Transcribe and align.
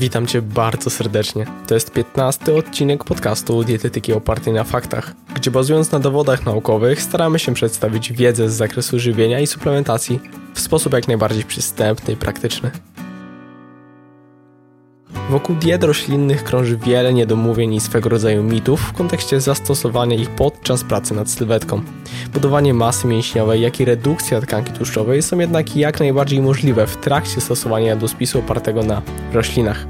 Witam 0.00 0.26
Cię 0.26 0.42
bardzo 0.42 0.90
serdecznie. 0.90 1.46
To 1.66 1.74
jest 1.74 1.92
15 1.92 2.54
odcinek 2.54 3.04
podcastu 3.04 3.64
Dietetyki 3.64 4.12
opartej 4.12 4.52
na 4.52 4.64
faktach, 4.64 5.14
gdzie 5.34 5.50
bazując 5.50 5.92
na 5.92 5.98
dowodach 5.98 6.46
naukowych 6.46 7.02
staramy 7.02 7.38
się 7.38 7.54
przedstawić 7.54 8.12
wiedzę 8.12 8.50
z 8.50 8.52
zakresu 8.52 8.98
żywienia 8.98 9.40
i 9.40 9.46
suplementacji 9.46 10.20
w 10.54 10.60
sposób 10.60 10.92
jak 10.92 11.08
najbardziej 11.08 11.44
przystępny 11.44 12.14
i 12.14 12.16
praktyczny. 12.16 12.70
Wokół 15.30 15.56
diet 15.56 15.84
roślinnych 15.84 16.44
krąży 16.44 16.76
wiele 16.76 17.14
niedomówień 17.14 17.74
i 17.74 17.80
swego 17.80 18.08
rodzaju 18.08 18.42
mitów 18.42 18.80
w 18.80 18.92
kontekście 18.92 19.40
zastosowania 19.40 20.16
ich 20.16 20.30
podczas 20.30 20.84
pracy 20.84 21.14
nad 21.14 21.30
sylwetką. 21.30 21.82
Budowanie 22.32 22.74
masy 22.74 23.06
mięśniowej, 23.06 23.60
jak 23.60 23.80
i 23.80 23.84
redukcja 23.84 24.40
tkanki 24.40 24.72
tłuszczowej 24.72 25.22
są 25.22 25.38
jednak 25.38 25.76
jak 25.76 26.00
najbardziej 26.00 26.40
możliwe 26.40 26.86
w 26.86 26.96
trakcie 26.96 27.40
stosowania 27.40 27.86
jadłospisu 27.86 28.38
opartego 28.38 28.82
na 28.82 29.02
roślinach. 29.32 29.86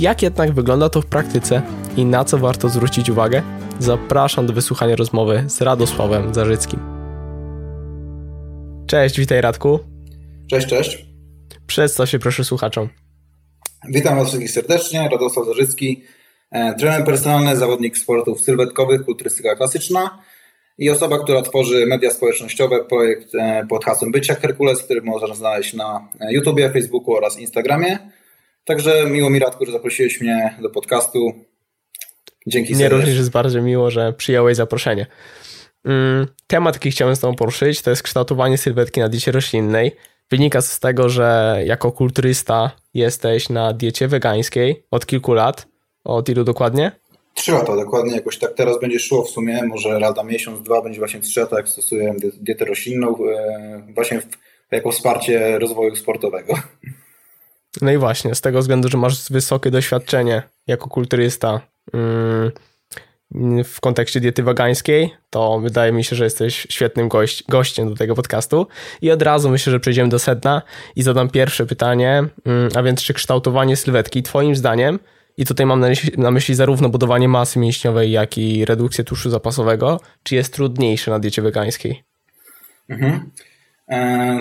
Jak 0.00 0.22
jednak 0.22 0.52
wygląda 0.52 0.88
to 0.88 1.02
w 1.02 1.06
praktyce 1.06 1.62
i 1.96 2.04
na 2.04 2.24
co 2.24 2.38
warto 2.38 2.68
zwrócić 2.68 3.10
uwagę? 3.10 3.42
Zapraszam 3.78 4.46
do 4.46 4.52
wysłuchania 4.52 4.96
rozmowy 4.96 5.44
z 5.46 5.60
Radosławem 5.60 6.34
Zarzyckim. 6.34 6.80
Cześć, 8.86 9.18
witaj 9.18 9.40
Radku. 9.40 9.78
Cześć, 10.50 10.66
cześć. 10.66 11.06
Przedstaw 11.66 12.08
się 12.08 12.18
proszę 12.18 12.44
słuchaczom. 12.44 12.88
Witam 13.84 14.16
Was 14.16 14.28
wszystkich 14.28 14.50
serdecznie, 14.50 15.08
Radosław 15.12 15.46
Zarzycki, 15.46 16.04
e, 16.50 16.74
trener 16.74 17.04
personalny, 17.04 17.56
zawodnik 17.56 17.98
sportów 17.98 18.40
sylwetkowych, 18.40 19.04
kulturystyka 19.04 19.56
klasyczna 19.56 20.22
i 20.78 20.90
osoba, 20.90 21.18
która 21.18 21.42
tworzy 21.42 21.86
media 21.86 22.10
społecznościowe, 22.10 22.84
projekt 22.84 23.34
e, 23.34 23.66
pod 23.68 23.84
hasłem 23.84 24.12
Bycia 24.12 24.34
Herkules, 24.34 24.82
który 24.82 25.02
można 25.02 25.34
znaleźć 25.34 25.74
na 25.74 26.08
e, 26.20 26.32
YouTubie, 26.32 26.70
Facebooku 26.70 27.14
oraz 27.14 27.38
Instagramie. 27.38 27.98
Także 28.64 29.06
miło 29.10 29.30
mi 29.30 29.38
Radku, 29.38 29.66
że 29.66 29.72
zaprosiłeś 29.72 30.20
mnie 30.20 30.54
do 30.62 30.70
podcastu. 30.70 31.32
Dzięki 32.46 32.74
Mnie 32.74 32.88
również 32.88 33.16
jest 33.16 33.30
bardzo 33.30 33.62
miło, 33.62 33.90
że 33.90 34.12
przyjąłeś 34.12 34.56
zaproszenie. 34.56 35.06
Mm, 35.84 36.26
temat, 36.46 36.74
jaki 36.74 36.90
chciałem 36.90 37.16
z 37.16 37.20
Tobą 37.20 37.34
poruszyć, 37.34 37.82
to 37.82 37.90
jest 37.90 38.02
kształtowanie 38.02 38.58
sylwetki 38.58 39.00
na 39.00 39.08
diecie 39.08 39.32
roślinnej. 39.32 39.96
Wynika 40.30 40.60
z 40.60 40.80
tego, 40.80 41.08
że 41.08 41.58
jako 41.64 41.92
kulturysta 41.92 42.70
jesteś 42.94 43.48
na 43.48 43.72
diecie 43.72 44.08
wegańskiej 44.08 44.86
od 44.90 45.06
kilku 45.06 45.32
lat. 45.32 45.66
Od 46.04 46.28
ilu 46.28 46.44
dokładnie? 46.44 46.92
Trzy 47.34 47.52
lata 47.52 47.76
dokładnie, 47.76 48.14
jakoś 48.14 48.38
tak 48.38 48.54
teraz 48.54 48.80
będzie 48.80 48.98
szło 48.98 49.24
w 49.24 49.30
sumie, 49.30 49.62
może 49.62 49.98
rada 49.98 50.24
miesiąc, 50.24 50.62
dwa, 50.62 50.82
będzie 50.82 50.98
właśnie 50.98 51.20
trzy 51.20 51.40
lata, 51.40 51.56
jak 51.56 51.68
stosuję 51.68 52.14
dietę 52.40 52.64
roślinną, 52.64 53.16
e, 53.16 53.92
właśnie 53.94 54.22
jako 54.70 54.90
wsparcie 54.90 55.58
rozwoju 55.58 55.96
sportowego. 55.96 56.54
No 57.82 57.92
i 57.92 57.98
właśnie, 57.98 58.34
z 58.34 58.40
tego 58.40 58.58
względu, 58.60 58.88
że 58.88 58.98
masz 58.98 59.32
wysokie 59.32 59.70
doświadczenie 59.70 60.42
jako 60.66 60.88
kulturysta, 60.88 61.60
mm, 61.92 62.50
w 63.64 63.80
kontekście 63.80 64.20
diety 64.20 64.42
wegańskiej, 64.42 65.10
to 65.30 65.60
wydaje 65.60 65.92
mi 65.92 66.04
się, 66.04 66.16
że 66.16 66.24
jesteś 66.24 66.66
świetnym 66.70 67.08
gość, 67.08 67.44
gościem 67.48 67.88
do 67.88 67.96
tego 67.96 68.14
podcastu. 68.14 68.66
I 69.02 69.10
od 69.10 69.22
razu 69.22 69.50
myślę, 69.50 69.70
że 69.70 69.80
przejdziemy 69.80 70.08
do 70.08 70.18
sedna 70.18 70.62
i 70.96 71.02
zadam 71.02 71.28
pierwsze 71.30 71.66
pytanie, 71.66 72.24
mm, 72.44 72.68
a 72.74 72.82
więc 72.82 73.02
czy 73.02 73.14
kształtowanie 73.14 73.76
sylwetki 73.76 74.22
Twoim 74.22 74.56
zdaniem, 74.56 74.98
i 75.36 75.44
tutaj 75.44 75.66
mam 75.66 75.84
na 76.16 76.30
myśli, 76.30 76.54
zarówno 76.54 76.88
budowanie 76.88 77.28
masy 77.28 77.58
mięśniowej, 77.58 78.10
jak 78.10 78.38
i 78.38 78.64
redukcję 78.64 79.04
tłuszczu 79.04 79.30
zapasowego, 79.30 80.00
czy 80.22 80.34
jest 80.34 80.52
trudniejsze 80.52 81.10
na 81.10 81.18
diecie 81.18 81.42
wegańskiej? 81.42 82.04
Mhm. 82.88 83.30
E, 83.90 84.38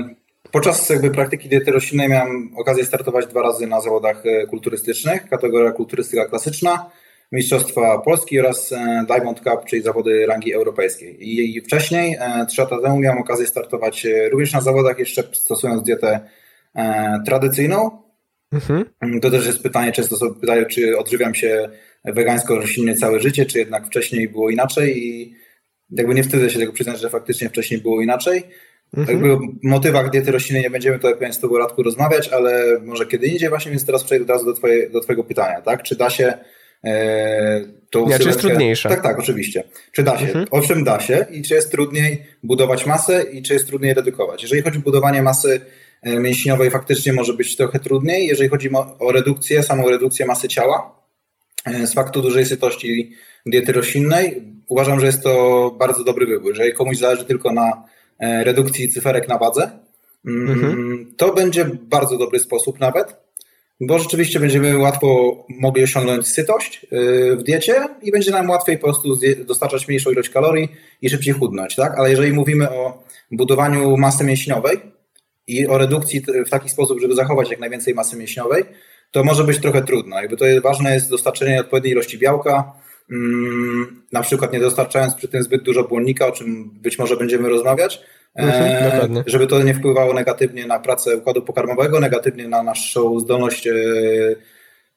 podczas 0.52 0.90
jakby 0.90 1.12
praktyki 1.12 1.50
diety 1.50 1.72
roślinnej 1.72 2.10
miałem 2.10 2.52
okazję 2.58 2.86
startować 2.86 3.28
dwa 3.28 3.42
razy 3.42 3.68
na 3.68 3.82
zawodach 3.82 4.24
e, 4.26 4.48
kulturystycznych, 4.48 5.30
kategoria 5.30 5.72
kulturystyka 5.72 6.26
klasyczna 6.26 6.90
Mistrzostwa 7.32 8.00
Polski 8.00 8.40
oraz 8.40 8.72
e, 8.72 9.06
Diamond 9.08 9.38
Cup, 9.38 9.66
czyli 9.66 9.82
zawody 9.82 10.26
rangi 10.26 10.54
europejskiej. 10.54 11.18
I 11.20 11.62
wcześniej, 11.62 12.18
e, 12.20 12.46
trzy 12.46 12.62
lata 12.62 12.82
temu, 12.82 13.00
miałem 13.00 13.20
okazję 13.20 13.48
startować 13.48 14.06
e, 14.06 14.30
również 14.30 14.54
na 14.54 14.62
zawodach, 14.62 15.00
jeszcze 15.00 15.24
stosując 15.34 15.84
dietę 15.84 16.20
tradycyjną. 17.26 17.92
Mhm. 18.52 18.86
To 19.22 19.32
też 19.32 19.48
jest 19.48 19.64
pytanie, 19.64 19.92
często 19.92 20.18
sobie 20.18 20.40
pytają, 20.42 20.66
czy 20.66 20.98
odżywiam 20.98 21.36
się 21.36 21.70
wegańsko-roślinnie 22.06 22.96
całe 22.96 23.20
życie, 23.20 23.46
czy 23.46 23.60
jednak 23.60 23.88
wcześniej 23.88 24.30
było 24.30 24.50
inaczej 24.50 25.08
i 25.08 25.36
jakby 25.92 26.16
nie 26.16 26.24
wstydzę 26.24 26.50
się 26.50 26.60
tego 26.60 26.74
przyznać, 26.74 27.00
że 27.00 27.10
faktycznie 27.10 27.50
wcześniej 27.50 27.82
było 27.82 28.02
inaczej. 28.02 28.44
Mhm. 28.98 29.18
Jakby 29.18 29.34
o 29.34 29.40
motywach 29.64 30.10
diety 30.10 30.32
roślinnej 30.32 30.64
nie 30.64 30.70
będziemy 30.70 30.96
tutaj 30.96 31.14
pewnie 31.14 31.34
z 31.34 31.40
Tobą 31.40 31.58
Radku 31.58 31.84
rozmawiać, 31.84 32.30
ale 32.30 32.80
może 32.84 33.06
kiedy 33.06 33.28
indziej 33.28 33.50
właśnie, 33.50 33.72
więc 33.72 33.86
teraz 33.86 34.04
przejdę 34.04 34.24
od 34.24 34.30
razu 34.30 34.46
do, 34.46 34.54
twoje, 34.54 34.90
do 34.90 35.02
Twojego 35.02 35.24
pytania, 35.24 35.62
tak? 35.62 35.84
Czy 35.84 35.96
da 35.96 36.10
się 36.10 36.34
E, 36.84 37.78
to 37.90 38.06
ja, 38.10 38.20
czy 38.20 38.28
jest 38.28 38.40
trudniejsze? 38.40 38.90
Tak, 38.90 39.04
tak, 39.04 39.20
oczywiście. 39.20 39.64
Czy 39.92 40.04
da 40.04 40.18
się? 40.18 40.26
Mhm. 40.26 40.46
Owszem, 40.52 40.84
da 40.84 41.00
się. 41.00 41.26
I 41.32 41.42
czy 41.42 41.54
jest 41.54 41.72
trudniej 41.72 42.24
budować 42.44 42.86
masę 42.86 43.24
i 43.32 43.42
czy 43.42 43.54
jest 43.54 43.68
trudniej 43.68 43.94
redukować? 43.94 44.44
Jeżeli 44.44 44.62
chodzi 44.62 44.78
o 44.78 44.82
budowanie 44.82 45.22
masy 45.22 45.62
e, 46.02 46.20
mięśniowej, 46.20 46.72
faktycznie 46.72 47.14
może 47.14 47.34
być 47.34 47.56
trochę 47.56 47.80
trudniej. 47.80 48.28
Jeżeli 48.28 48.50
chodzi 48.50 48.70
o 49.00 49.12
redukcję, 49.12 49.64
samą 49.64 49.90
redukcję 49.90 50.26
masy 50.26 50.48
ciała, 50.48 51.02
e, 51.66 51.88
z 51.88 51.94
faktu 51.94 52.22
dużej 52.22 52.46
sytości 52.46 53.12
diety 53.46 53.72
roślinnej, 53.72 54.44
uważam, 54.68 55.00
że 55.00 55.06
jest 55.06 55.24
to 55.24 55.76
bardzo 55.80 56.04
dobry 56.04 56.26
wybór. 56.26 56.50
Jeżeli 56.50 56.74
komuś 56.74 56.98
zależy 56.98 57.26
tylko 57.26 57.54
na 57.54 57.84
redukcji 58.20 58.90
cyferek 58.90 59.28
na 59.28 59.38
wadze, 59.38 59.72
mm, 60.26 60.50
mhm. 60.50 61.14
to 61.18 61.34
będzie 61.34 61.66
bardzo 61.66 62.18
dobry 62.18 62.40
sposób 62.40 62.80
nawet 62.80 63.27
bo 63.82 64.00
rzeczywiście 64.00 64.40
będziemy 64.40 64.78
łatwo 64.78 65.36
mogli 65.50 65.84
osiągnąć 65.84 66.28
sytość 66.28 66.86
y, 66.94 67.36
w 67.36 67.44
diecie 67.44 67.76
i 68.02 68.12
będzie 68.12 68.32
nam 68.32 68.50
łatwiej 68.50 68.78
po 68.78 68.84
prostu 68.84 69.20
dostarczać 69.46 69.88
mniejszą 69.88 70.12
ilość 70.12 70.30
kalorii 70.30 70.70
i 71.02 71.10
szybciej 71.10 71.34
chudnąć, 71.34 71.76
tak? 71.76 72.00
Ale 72.00 72.10
jeżeli 72.10 72.34
mówimy 72.34 72.70
o 72.70 73.04
budowaniu 73.32 73.98
masy 73.98 74.24
mięśniowej 74.24 74.78
i 75.48 75.68
o 75.68 75.78
redukcji 75.78 76.24
w 76.46 76.50
taki 76.50 76.70
sposób, 76.70 77.00
żeby 77.00 77.16
zachować 77.16 77.50
jak 77.50 77.60
najwięcej 77.60 77.94
masy 77.94 78.18
mięśniowej, 78.18 78.64
to 79.12 79.24
może 79.24 79.44
być 79.44 79.62
trochę 79.62 79.82
trudno. 79.82 80.22
Jakby 80.22 80.38
to 80.38 80.46
ważne 80.64 80.94
jest 80.94 81.10
dostarczenie 81.10 81.60
odpowiedniej 81.60 81.94
ilości 81.94 82.18
białka, 82.18 82.74
mm, 83.12 84.04
na 84.12 84.22
przykład 84.22 84.54
nie 84.54 84.60
dostarczając 84.60 85.14
przy 85.14 85.28
tym 85.28 85.44
zbyt 85.44 85.64
dużo 85.64 85.84
błonnika, 85.84 86.28
o 86.28 86.32
czym 86.32 86.70
być 86.70 87.00
może 87.00 87.18
będziemy 87.18 87.50
rozmawiać, 87.50 88.02
Mhm, 88.38 89.24
żeby 89.26 89.48
to 89.48 89.64
nie 89.64 89.74
wpływało 89.74 90.14
negatywnie 90.14 90.66
na 90.66 90.80
pracę 90.80 91.18
układu 91.18 91.42
pokarmowego, 91.42 92.00
negatywnie 92.00 92.48
na 92.48 92.64
naszą 92.64 93.20
zdolność, 93.20 93.68
e, 93.68 93.74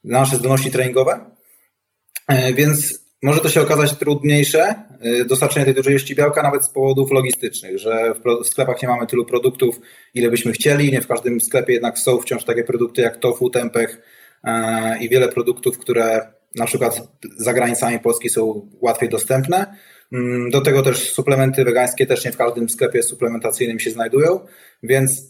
na 0.04 0.20
nasze 0.20 0.36
zdolności 0.36 0.70
treningowe. 0.70 1.20
E, 2.28 2.52
więc 2.52 3.00
może 3.22 3.40
to 3.40 3.48
się 3.48 3.60
okazać 3.60 3.98
trudniejsze, 3.98 4.74
dostarczenie 5.26 5.64
tej 5.64 5.74
dużej 5.74 5.92
ilości 5.92 6.14
białka, 6.14 6.42
nawet 6.42 6.64
z 6.64 6.70
powodów 6.70 7.10
logistycznych, 7.10 7.78
że 7.78 8.14
w 8.44 8.46
sklepach 8.46 8.82
nie 8.82 8.88
mamy 8.88 9.06
tylu 9.06 9.24
produktów, 9.24 9.80
ile 10.14 10.30
byśmy 10.30 10.52
chcieli. 10.52 10.92
Nie 10.92 11.00
w 11.00 11.06
każdym 11.06 11.40
sklepie 11.40 11.72
jednak 11.72 11.98
są 11.98 12.20
wciąż 12.20 12.44
takie 12.44 12.64
produkty 12.64 13.02
jak 13.02 13.16
tofu, 13.16 13.50
tempeh 13.50 14.02
i 15.00 15.08
wiele 15.08 15.28
produktów, 15.28 15.78
które 15.78 16.32
na 16.54 16.66
przykład 16.66 17.00
za 17.36 17.52
granicami 17.52 17.98
Polski 17.98 18.28
są 18.28 18.68
łatwiej 18.80 19.08
dostępne. 19.08 19.76
Mm, 20.12 20.50
do 20.50 20.60
tego 20.60 20.82
też 20.82 21.12
suplementy 21.12 21.65
wegańskie 21.65 22.06
też 22.06 22.25
nie 22.25 22.32
w 22.32 22.37
każdym 22.37 22.69
sklepie 22.69 23.03
suplementacyjnym 23.03 23.81
się 23.81 23.91
znajdują, 23.91 24.41
więc 24.82 25.22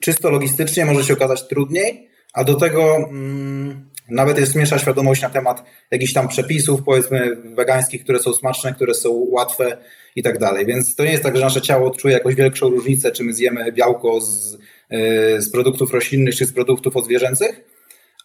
czysto 0.00 0.30
logistycznie 0.30 0.84
może 0.84 1.04
się 1.04 1.14
okazać 1.14 1.48
trudniej, 1.48 2.08
a 2.32 2.44
do 2.44 2.54
tego 2.54 2.96
mm, 2.96 3.90
nawet 4.08 4.38
jest 4.38 4.54
mniejsza 4.54 4.78
świadomość 4.78 5.22
na 5.22 5.30
temat 5.30 5.64
jakichś 5.90 6.12
tam 6.12 6.28
przepisów, 6.28 6.82
powiedzmy, 6.84 7.36
wegańskich, 7.36 8.04
które 8.04 8.18
są 8.18 8.32
smaczne, 8.32 8.74
które 8.74 8.94
są 8.94 9.10
łatwe 9.10 9.76
i 10.16 10.22
tak 10.22 10.38
dalej. 10.38 10.66
Więc 10.66 10.96
to 10.96 11.04
nie 11.04 11.10
jest 11.10 11.22
tak, 11.22 11.36
że 11.36 11.42
nasze 11.42 11.62
ciało 11.62 11.90
czuje 11.90 12.14
jakąś 12.14 12.34
większą 12.34 12.70
różnicę, 12.70 13.12
czy 13.12 13.24
my 13.24 13.32
zjemy 13.32 13.72
białko 13.72 14.20
z, 14.20 14.58
yy, 14.90 15.42
z 15.42 15.50
produktów 15.50 15.92
roślinnych, 15.92 16.34
czy 16.34 16.46
z 16.46 16.52
produktów 16.52 16.96
odzwierzęcych, 16.96 17.64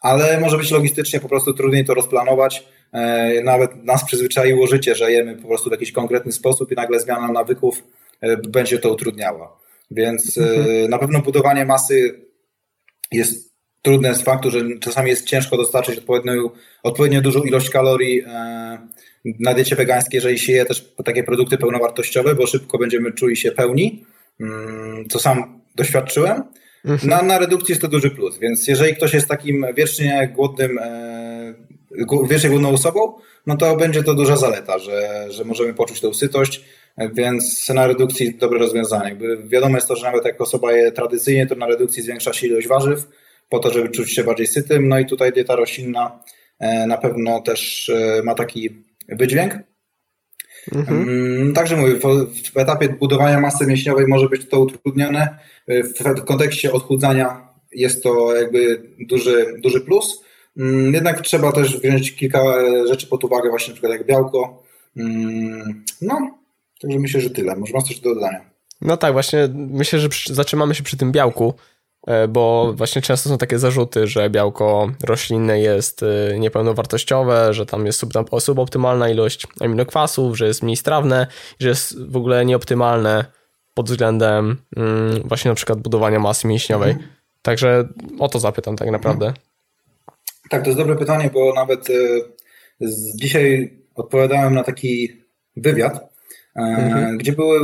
ale 0.02 0.40
może 0.40 0.58
być 0.58 0.72
logistycznie 0.72 1.20
po 1.20 1.30
prostu 1.30 1.54
trudniej 1.54 1.86
to 1.86 1.94
rozplanować. 1.94 2.66
E, 2.94 3.44
nawet 3.44 3.84
nas 3.84 4.06
przyzwyczaiło 4.06 4.68
życie, 4.68 4.96
że 4.96 5.12
jemy 5.12 5.36
po 5.36 5.48
prostu 5.48 5.70
w 5.70 5.72
jakiś 5.72 5.92
konkretny 5.92 6.32
sposób 6.32 6.72
i 6.72 6.76
nagle 6.76 7.00
zmiana 7.00 7.32
nawyków 7.32 7.84
e, 8.22 8.38
będzie 8.38 8.80
to 8.80 8.94
utrudniała. 8.94 9.60
Więc 9.92 10.38
e, 10.38 10.42
mhm. 10.42 10.90
na 10.90 10.98
pewno 10.98 11.22
budowanie 11.22 11.66
masy 11.66 12.26
jest 13.12 13.50
trudne 13.82 14.16
z 14.16 14.22
faktu, 14.22 14.52
że 14.52 14.62
czasami 14.80 15.10
jest 15.10 15.26
ciężko 15.26 15.58
dostarczyć 15.58 15.98
odpowiednio, 15.98 16.52
odpowiednio 16.84 17.22
dużą 17.22 17.44
ilość 17.44 17.70
kalorii 17.70 18.24
na 19.40 19.54
diecie 19.54 19.76
wegańskiej, 19.76 20.18
jeżeli 20.18 20.40
się 20.40 20.54
je 20.54 20.66
też 20.66 20.94
takie 21.06 21.24
produkty 21.24 21.58
pełnowartościowe, 21.58 22.36
bo 22.36 22.48
szybko 22.48 22.78
będziemy 22.78 23.12
czuli 23.12 23.38
się 23.38 23.52
pełni, 23.52 24.06
mm, 24.40 25.06
co 25.10 25.20
sam 25.20 25.62
doświadczyłem. 25.76 26.44
Mhm. 26.86 27.10
Na, 27.10 27.22
na 27.22 27.40
redukcji 27.40 27.72
jest 27.72 27.82
to 27.82 27.88
duży 27.88 28.12
plus, 28.12 28.40
więc 28.40 28.68
jeżeli 28.68 28.96
ktoś 28.96 29.14
jest 29.14 29.28
takim 29.28 29.66
wiecznie 29.76 30.32
głodnym, 30.36 30.80
e, 31.92 32.28
wiecznie 32.30 32.50
głodną 32.50 32.70
osobą, 32.70 33.14
no 33.48 33.58
to 33.58 33.76
będzie 33.76 34.04
to 34.04 34.14
duża 34.14 34.38
zaleta, 34.38 34.80
że, 34.80 35.26
że 35.30 35.46
możemy 35.46 35.74
poczuć 35.74 36.02
tę 36.02 36.14
sytość, 36.14 36.66
więc 37.14 37.70
na 37.70 37.88
redukcji 37.88 38.36
dobre 38.36 38.60
rozwiązanie. 38.60 39.18
Wiadomo 39.44 39.78
jest 39.78 39.88
to, 39.88 39.96
że 39.96 40.06
nawet 40.06 40.26
jak 40.26 40.42
osoba 40.42 40.72
je 40.72 40.92
tradycyjnie, 40.92 41.48
to 41.48 41.56
na 41.56 41.68
redukcji 41.68 42.04
zwiększa 42.04 42.34
się 42.34 42.48
ilość 42.48 42.68
warzyw, 42.68 43.08
po 43.50 43.60
to, 43.60 43.74
żeby 43.74 43.90
czuć 43.90 44.14
się 44.14 44.24
bardziej 44.24 44.48
sytym. 44.48 44.88
No 44.88 45.00
i 45.00 45.06
tutaj 45.06 45.32
dieta 45.32 45.56
roślinna 45.56 46.20
na 46.88 46.98
pewno 46.98 47.42
też 47.42 47.92
ma 48.24 48.36
taki 48.36 48.84
wydźwięk. 49.10 49.54
Mhm. 50.72 51.10
Mm, 51.10 51.54
także 51.54 51.76
mówię, 51.76 51.96
w, 52.54 52.58
etapie 52.58 52.90
budowania 52.90 53.40
masy 53.40 53.68
mięśniowej 53.68 54.08
może 54.08 54.30
być 54.30 54.50
to 54.50 54.60
utrudnione. 54.60 55.38
W 55.68 56.24
kontekście 56.26 56.72
odchudzania 56.72 57.50
jest 57.72 58.04
to 58.04 58.36
jakby 58.36 58.82
duży, 59.00 59.46
duży 59.64 59.82
plus. 59.82 60.24
Mm, 60.58 60.94
jednak 60.94 61.22
trzeba 61.22 61.52
też 61.52 61.80
wziąć 61.80 62.16
kilka 62.16 62.44
rzeczy 62.88 63.08
pod 63.08 63.24
uwagę, 63.24 63.50
właśnie 63.50 63.72
na 63.72 63.74
przykład 63.74 63.92
jak 63.92 64.06
białko. 64.06 64.64
Mm, 64.98 65.84
no, 66.02 66.40
także 66.82 67.00
myślę, 67.00 67.22
że 67.22 67.30
tyle. 67.30 67.56
Może 67.56 67.74
masz 67.74 67.84
coś 67.84 68.00
do 68.00 68.16
dodania? 68.16 68.50
No 68.82 68.98
tak, 68.98 69.14
właśnie 69.14 69.50
myślę, 69.54 70.00
że 70.00 70.10
zatrzymamy 70.30 70.76
się 70.76 70.84
przy 70.84 70.98
tym 70.98 71.12
białku, 71.12 71.54
e, 72.08 72.28
bo 72.28 72.74
właśnie 72.74 73.02
często 73.02 73.30
są 73.30 73.38
takie 73.38 73.60
zarzuty, 73.60 74.08
że 74.08 74.30
białko 74.30 74.92
roślinne 75.04 75.60
jest 75.60 76.04
e, 76.04 76.40
niepełnowartościowe, 76.40 77.54
że 77.54 77.66
tam 77.66 77.86
jest 77.86 78.06
suboptymalna 78.40 79.10
ilość 79.10 79.48
aminokwasów, 79.60 80.38
że 80.38 80.48
jest 80.48 80.64
mniej 80.64 80.76
strawne, 80.76 81.28
że 81.60 81.70
jest 81.70 82.04
w 82.06 82.18
ogóle 82.18 82.46
nieoptymalne 82.46 83.26
pod 83.74 83.90
względem 83.90 84.58
mm, 84.76 85.22
właśnie 85.26 85.50
na 85.50 85.56
przykład 85.56 85.80
budowania 85.80 86.20
masy 86.20 86.48
mięśniowej. 86.48 86.92
Mhm. 86.92 87.10
Także 87.42 87.88
o 88.20 88.30
to 88.30 88.40
zapytam 88.40 88.76
tak 88.76 88.92
naprawdę. 88.92 89.34
Tak, 90.50 90.62
to 90.62 90.70
jest 90.70 90.80
dobre 90.80 90.96
pytanie, 90.96 91.30
bo 91.34 91.54
nawet 91.54 91.90
e, 91.90 91.94
dzisiaj 93.16 93.78
odpowiadałem 93.96 94.54
na 94.54 94.64
taki 94.64 95.10
wywiad, 95.58 96.14
mhm. 96.56 97.18
gdzie 97.18 97.32
były 97.32 97.60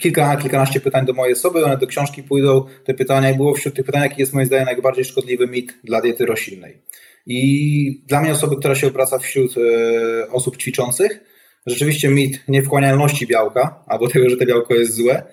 kilka, 0.00 0.36
kilkanaście 0.36 0.80
pytań 0.80 1.06
do 1.06 1.12
mojej 1.12 1.34
osoby, 1.34 1.64
one 1.64 1.78
do 1.78 1.86
książki 1.86 2.22
pójdą, 2.22 2.64
te 2.84 2.94
pytania 2.94 3.30
i 3.30 3.36
było 3.36 3.54
wśród 3.54 3.74
tych 3.74 3.86
pytań, 3.86 4.02
jaki 4.02 4.20
jest 4.20 4.32
moim 4.32 4.46
zdaniem 4.46 4.64
najbardziej 4.64 5.04
szkodliwy 5.04 5.46
mit 5.46 5.74
dla 5.84 6.00
diety 6.00 6.26
roślinnej. 6.26 6.82
I 7.26 8.02
dla 8.06 8.20
mnie 8.20 8.32
osoby, 8.32 8.56
która 8.56 8.74
się 8.74 8.86
obraca 8.86 9.18
wśród 9.18 9.54
e, 9.56 10.30
osób 10.30 10.56
ćwiczących, 10.56 11.20
rzeczywiście 11.66 12.08
mit 12.08 12.44
niewchłanialności 12.48 13.26
białka, 13.26 13.84
albo 13.86 14.08
tego, 14.08 14.30
że 14.30 14.36
to 14.36 14.46
białko 14.46 14.74
jest 14.74 14.94
złe, 14.94 15.14
e, 15.14 15.24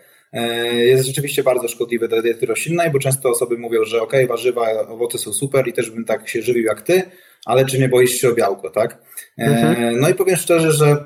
jest 0.72 1.06
rzeczywiście 1.06 1.44
bardzo 1.44 1.68
szkodliwy 1.68 2.08
dla 2.08 2.22
diety 2.22 2.46
roślinnej, 2.46 2.92
bo 2.92 3.00
często 3.00 3.30
osoby 3.30 3.58
mówią, 3.58 3.84
że 3.86 4.02
ok, 4.02 4.14
warzywa, 4.28 4.88
owoce 4.88 5.18
są 5.18 5.34
super 5.34 5.68
i 5.68 5.74
też 5.74 5.90
bym 5.90 6.06
tak 6.06 6.30
się 6.30 6.42
żywił 6.42 6.64
jak 6.64 6.82
ty, 6.82 7.04
ale 7.46 7.66
czy 7.66 7.80
nie 7.80 7.90
boisz 7.90 8.12
się 8.12 8.30
o 8.30 8.34
białko, 8.34 8.70
tak? 8.70 8.98
E, 9.40 9.44
mhm. 9.44 10.00
No 10.00 10.10
i 10.10 10.14
powiem 10.14 10.36
szczerze, 10.36 10.72
że 10.72 11.06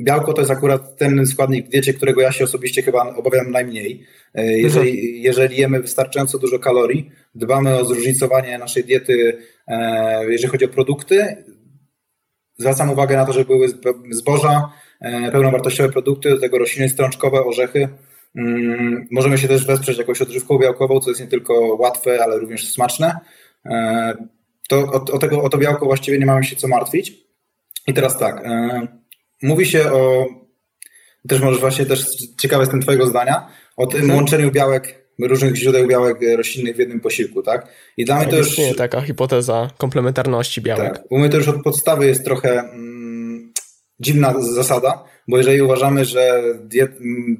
Białko 0.00 0.32
to 0.32 0.40
jest 0.40 0.50
akurat 0.50 0.96
ten 0.96 1.26
składnik 1.26 1.66
w 1.66 1.68
diecie, 1.68 1.94
którego 1.94 2.20
ja 2.20 2.32
się 2.32 2.44
osobiście 2.44 2.82
chyba 2.82 3.14
obawiam 3.16 3.50
najmniej. 3.50 4.06
E, 4.34 4.58
jeżeli, 4.58 4.90
mhm. 4.90 5.22
jeżeli 5.22 5.56
jemy 5.56 5.80
wystarczająco 5.80 6.38
dużo 6.38 6.58
kalorii, 6.58 7.10
dbamy 7.34 7.78
o 7.78 7.84
zróżnicowanie 7.84 8.58
naszej 8.58 8.84
diety, 8.84 9.38
e, 9.68 10.30
jeżeli 10.30 10.48
chodzi 10.50 10.64
o 10.64 10.68
produkty, 10.68 11.44
zwracam 12.58 12.90
uwagę 12.90 13.16
na 13.16 13.26
to, 13.26 13.32
żeby 13.32 13.46
były 13.46 13.68
zboża, 14.10 14.72
e, 15.00 15.32
pełnowartościowe 15.32 15.92
produkty, 15.92 16.30
do 16.30 16.40
tego 16.40 16.58
rośliny 16.58 16.88
strączkowe, 16.88 17.44
orzechy. 17.44 17.88
Mm, 18.36 19.06
możemy 19.10 19.38
się 19.38 19.48
też 19.48 19.66
wesprzeć 19.66 19.98
jakąś 19.98 20.22
odżywką 20.22 20.58
białkową, 20.58 21.00
co 21.00 21.10
jest 21.10 21.20
nie 21.20 21.26
tylko 21.26 21.54
łatwe, 21.54 22.24
ale 22.24 22.38
również 22.38 22.72
smaczne. 22.72 23.20
To, 24.68 24.78
o, 24.78 25.04
o, 25.12 25.18
tego, 25.18 25.42
o 25.42 25.48
to 25.48 25.58
białko 25.58 25.86
właściwie 25.86 26.18
nie 26.18 26.26
mamy 26.26 26.44
się 26.44 26.56
co 26.56 26.68
martwić. 26.68 27.12
I 27.86 27.94
teraz 27.94 28.18
tak, 28.18 28.44
mówi 29.42 29.66
się 29.66 29.92
o, 29.92 30.26
też 31.28 31.40
może 31.40 31.60
właśnie 31.60 31.86
też 31.86 32.06
ciekawe 32.40 32.62
jestem 32.62 32.80
twojego 32.80 33.06
zdania, 33.06 33.48
o 33.76 33.86
tym 33.86 34.00
mhm. 34.00 34.16
łączeniu 34.16 34.50
białek, 34.50 35.08
różnych 35.18 35.56
źródeł 35.56 35.86
białek 35.86 36.18
roślinnych 36.36 36.76
w 36.76 36.78
jednym 36.78 37.00
posiłku, 37.00 37.42
tak? 37.42 37.68
I 37.96 38.04
dla 38.04 38.14
tak, 38.14 38.24
mnie 38.24 38.32
to 38.32 38.38
już... 38.38 38.58
Nie 38.58 38.74
taka 38.74 39.00
hipoteza 39.00 39.70
komplementarności 39.78 40.60
białek. 40.60 40.92
Tak, 40.92 41.04
u 41.10 41.18
mnie 41.18 41.28
to 41.28 41.36
już 41.36 41.48
od 41.48 41.62
podstawy 41.62 42.06
jest 42.06 42.24
trochę 42.24 42.60
mm, 42.60 43.52
dziwna 44.00 44.34
zasada, 44.40 45.04
bo 45.28 45.36
jeżeli 45.36 45.62
uważamy, 45.62 46.04
że 46.04 46.42
diet, 46.64 46.90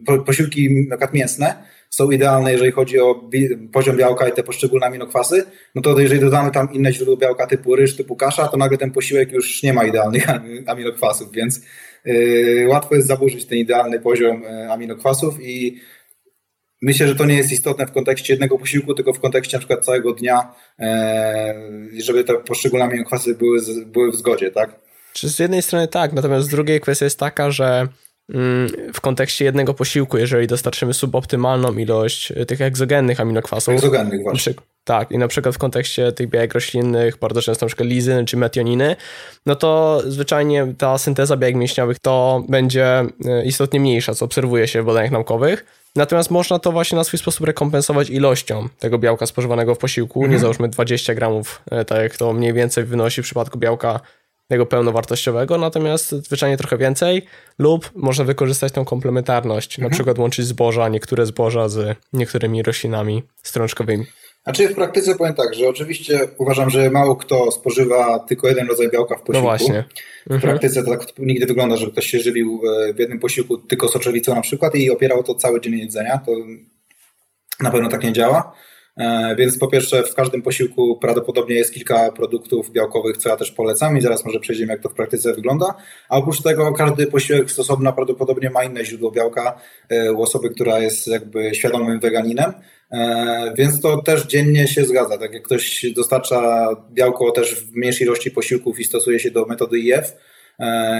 po, 0.07 0.19
posiłki 0.19 0.87
na 0.89 0.97
mięsne 1.13 1.55
są 1.91 2.11
idealne, 2.11 2.53
jeżeli 2.53 2.73
chodzi 2.73 3.01
o 3.01 3.31
poziom 3.73 3.97
białka 3.97 4.29
i 4.29 4.33
te 4.33 4.43
poszczególne 4.43 4.87
aminokwasy, 4.87 5.45
no 5.75 5.83
to 5.83 6.01
jeżeli 6.01 6.21
dodamy 6.21 6.51
tam 6.51 6.73
inne 6.73 6.93
źródło 6.93 7.17
białka 7.17 7.47
typu 7.47 7.77
ryż, 7.77 7.97
typu 7.97 8.17
kasza, 8.17 8.49
to 8.49 8.57
nagle 8.57 8.79
ten 8.79 8.91
posiłek 8.91 9.33
już 9.33 9.63
nie 9.63 9.73
ma 9.73 9.85
idealnych 9.85 10.27
aminokwasów, 10.67 11.33
więc 11.33 11.61
Y, 12.07 12.67
łatwo 12.69 12.95
jest 12.95 13.09
zaburzyć 13.09 13.45
ten 13.45 13.59
idealny 13.59 14.01
poziom 14.01 14.45
y, 14.45 14.73
aminokwasów 14.73 15.35
i 15.41 15.81
myślę, 16.83 17.09
że 17.09 17.15
to 17.15 17.25
nie 17.25 17.37
jest 17.37 17.53
istotne 17.53 17.87
w 17.87 17.93
kontekście 17.93 18.33
jednego 18.33 18.59
posiłku, 18.59 18.95
tylko 18.95 19.13
w 19.13 19.21
kontekście 19.21 19.57
na 19.57 19.59
przykład 19.59 19.85
całego 19.85 20.13
dnia, 20.13 20.55
y, 20.81 22.03
żeby 22.03 22.25
te 22.25 22.35
poszczególne 22.35 22.85
aminokwasy 22.85 23.35
były, 23.35 23.59
były 23.87 24.11
w 24.11 24.17
zgodzie, 24.17 24.51
tak? 24.51 24.88
Czy 25.13 25.29
z 25.29 25.39
jednej 25.39 25.63
strony 25.63 25.89
tak, 25.89 26.13
natomiast 26.13 26.47
z 26.47 26.51
drugiej 26.51 26.81
kwestia 26.81 27.05
jest 27.05 27.19
taka, 27.19 27.51
że 27.51 27.89
mm, 28.35 28.69
w 28.95 29.01
kontekście 29.01 29.45
jednego 29.45 29.75
posiłku, 29.75 30.19
jeżeli 30.19 30.47
dostarczymy 30.47 30.95
suboptymalną 30.95 31.73
ilość 31.73 32.33
tych 32.49 32.61
egzogennych 32.61 33.21
aminokwasów. 33.21 33.75
Egzogennych, 33.75 34.23
właśnie. 34.23 34.55
Tak, 34.89 35.13
i 35.13 35.19
na 35.19 35.29
przykład 35.29 35.55
w 35.55 35.59
kontekście 35.59 36.13
tych 36.13 36.29
białek 36.29 36.55
roślinnych, 36.55 37.19
bardzo 37.19 37.43
często 37.43 37.67
na 37.67 37.69
przykład 37.69 37.89
lizyny 37.89 38.25
czy 38.25 38.37
metioniny, 38.37 38.97
no 39.47 39.57
to 39.57 40.03
zwyczajnie 40.07 40.75
ta 40.79 40.99
synteza 40.99 41.37
białek 41.37 41.57
mięśniowych 41.57 41.99
to 41.99 42.45
będzie 42.49 43.05
e, 43.25 43.45
istotnie 43.45 43.81
mniejsza, 43.81 44.15
co 44.15 44.25
obserwuje 44.25 44.69
się 44.69 44.83
w 44.83 44.87
badaniach 44.87 45.11
naukowych. 45.11 45.65
Natomiast 45.97 46.31
można 46.31 46.59
to 46.59 46.73
właśnie 46.73 46.97
na 46.97 47.05
swój 47.05 47.19
sposób 47.19 47.47
rekompensować 47.47 48.11
ilością 48.11 48.69
tego 48.79 48.99
białka 48.99 49.27
spożywanego 49.27 49.75
w 49.75 49.79
posiłku. 49.79 50.21
Mhm. 50.21 50.33
Nie 50.33 50.39
załóżmy 50.39 50.69
20 50.69 51.15
gramów, 51.15 51.63
e, 51.71 51.85
tak 51.85 51.99
jak 51.99 52.17
to 52.17 52.33
mniej 52.33 52.53
więcej 52.53 52.85
wynosi 52.85 53.23
w 53.23 53.25
przypadku 53.25 53.59
białka 53.59 54.01
tego 54.49 54.67
pełnowartościowego, 54.67 55.59
natomiast 55.59 56.11
zwyczajnie 56.11 56.57
trochę 56.57 56.79
więcej, 56.79 57.23
lub 57.59 57.91
można 57.95 58.25
wykorzystać 58.25 58.73
tą 58.73 58.85
komplementarność, 58.85 59.79
mhm. 59.79 59.91
na 59.91 59.95
przykład 59.95 60.19
łączyć 60.19 60.47
zboża, 60.47 60.89
niektóre 60.89 61.27
zboża 61.27 61.69
z 61.69 61.97
niektórymi 62.13 62.63
roślinami 62.63 63.23
strączkowymi. 63.43 64.07
Znaczy 64.45 64.69
w 64.69 64.75
praktyce 64.75 65.15
powiem 65.15 65.35
tak, 65.35 65.55
że 65.55 65.69
oczywiście 65.69 66.21
uważam, 66.39 66.71
że 66.71 66.91
mało 66.91 67.17
kto 67.17 67.53
spożywa 67.53 68.19
tylko 68.19 68.49
jeden 68.49 68.69
rodzaj 68.69 68.91
białka 68.91 69.15
w 69.15 69.23
posiłku. 69.23 69.33
No 69.33 69.41
właśnie. 69.41 69.85
Mhm. 70.31 70.41
W 70.41 70.43
praktyce 70.43 70.83
to 70.83 70.91
tak 70.91 71.19
nigdy 71.19 71.47
wygląda, 71.47 71.77
że 71.77 71.87
ktoś 71.87 72.07
się 72.07 72.19
żywił 72.19 72.61
e, 72.89 72.95
w 72.95 72.99
jednym 72.99 73.19
posiłku 73.19 73.59
tylko 73.59 73.89
soczewicą 73.89 74.35
na 74.35 74.41
przykład 74.41 74.75
i 74.75 74.91
opierał 74.91 75.23
to 75.23 75.35
cały 75.35 75.61
dzień 75.61 75.79
jedzenia. 75.79 76.21
To 76.27 76.33
na 77.61 77.71
pewno 77.71 77.89
tak 77.89 78.05
nie 78.05 78.13
działa. 78.13 78.53
E, 78.99 79.37
więc 79.37 79.59
po 79.59 79.69
pierwsze 79.69 80.03
w 80.03 80.15
każdym 80.15 80.43
posiłku 80.43 80.97
prawdopodobnie 80.97 81.55
jest 81.55 81.75
kilka 81.75 82.13
produktów 82.13 82.73
białkowych, 82.73 83.17
co 83.17 83.29
ja 83.29 83.37
też 83.37 83.51
polecam 83.51 83.99
i 83.99 84.01
zaraz 84.01 84.25
może 84.25 84.41
przejdziemy 84.41 84.73
jak 84.73 84.83
to 84.83 84.89
w 84.89 84.95
praktyce 84.95 85.35
wygląda. 85.35 85.75
A 86.09 86.17
oprócz 86.17 86.43
tego 86.43 86.73
każdy 86.73 87.07
posiłek 87.07 87.51
stosowny 87.51 87.93
prawdopodobnie 87.93 88.51
ma 88.51 88.65
inne 88.65 88.85
źródło 88.85 89.11
białka 89.11 89.61
e, 89.89 90.13
u 90.13 90.23
osoby, 90.23 90.51
która 90.51 90.79
jest 90.79 91.07
jakby 91.07 91.55
świadomym 91.55 92.01
weganinem. 92.01 92.53
E, 92.93 93.55
więc 93.57 93.81
to 93.81 94.03
też 94.03 94.27
dziennie 94.27 94.69
się 94.69 94.85
zgadza. 94.85 95.19
Tak 95.19 95.33
jak 95.33 95.43
ktoś 95.43 95.87
dostarcza 95.97 96.69
białko 96.93 97.31
też 97.31 97.55
w 97.55 97.77
mniejszej 97.77 98.07
ilości 98.07 98.31
posiłków 98.31 98.81
i 98.81 98.85
stosuje 98.85 99.21
się 99.21 99.31
do 99.31 99.47
metody 99.47 99.79
IF 99.79 100.13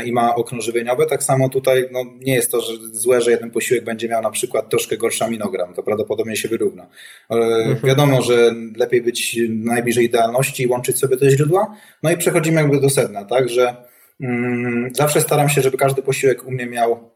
i 0.05 0.13
ma 0.13 0.35
okno 0.35 0.61
żywieniowe, 0.61 1.07
tak 1.07 1.23
samo 1.23 1.49
tutaj 1.49 1.89
no, 1.93 2.05
nie 2.21 2.35
jest 2.35 2.51
to 2.51 2.61
że 2.61 2.73
złe, 2.93 3.21
że 3.21 3.31
jeden 3.31 3.51
posiłek 3.51 3.85
będzie 3.85 4.09
miał 4.09 4.23
na 4.23 4.31
przykład 4.31 4.71
troszkę 4.71 4.97
gorszy 4.97 5.25
aminogram. 5.25 5.75
To 5.75 5.83
prawdopodobnie 5.83 6.37
się 6.37 6.49
wyrówna. 6.49 6.87
E, 7.31 7.35
mhm. 7.35 7.79
Wiadomo, 7.85 8.23
że 8.23 8.55
lepiej 8.77 9.03
być 9.03 9.39
najbliżej 9.49 10.05
idealności 10.05 10.63
i 10.63 10.67
łączyć 10.67 10.99
sobie 10.99 11.17
te 11.17 11.31
źródła. 11.31 11.77
No 12.03 12.11
i 12.11 12.17
przechodzimy 12.17 12.61
jakby 12.61 12.81
do 12.81 12.91
sedna, 12.91 13.25
tak, 13.25 13.49
że 13.49 13.77
mm, 14.21 14.91
zawsze 14.95 15.21
staram 15.21 15.49
się, 15.49 15.63
żeby 15.63 15.77
każdy 15.77 16.03
posiłek 16.03 16.47
u 16.47 16.51
mnie 16.51 16.67
miał 16.67 17.11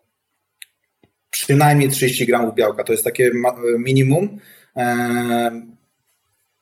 przynajmniej 1.31 1.89
30 1.89 2.27
gramów 2.27 2.55
białka. 2.55 2.85
To 2.85 2.93
jest 2.93 3.05
takie 3.05 3.31
minimum 3.79 4.39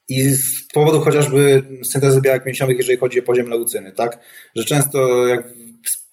i 0.08 0.22
z 0.22 0.66
powodu 0.72 1.00
chociażby 1.00 1.62
syntezy 1.82 2.20
białek 2.20 2.46
mięśniowych, 2.46 2.76
jeżeli 2.76 2.98
chodzi 2.98 3.20
o 3.20 3.22
poziom 3.22 3.46
leucyny, 3.46 3.92
tak? 3.92 4.18
Że 4.56 4.64
często 4.64 5.26
jak 5.26 5.59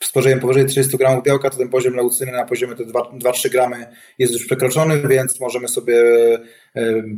spożyjemy 0.03 0.41
powyżej 0.41 0.65
30 0.65 0.97
gramów 0.97 1.23
białka, 1.23 1.49
to 1.49 1.57
ten 1.57 1.69
poziom 1.69 1.93
leucyny 1.93 2.31
na 2.31 2.45
poziomie 2.45 2.75
te 2.75 2.83
2-3 2.83 3.49
gramy 3.49 3.85
jest 4.17 4.33
już 4.33 4.45
przekroczony, 4.45 5.07
więc 5.07 5.39
możemy 5.39 5.67
sobie 5.67 6.03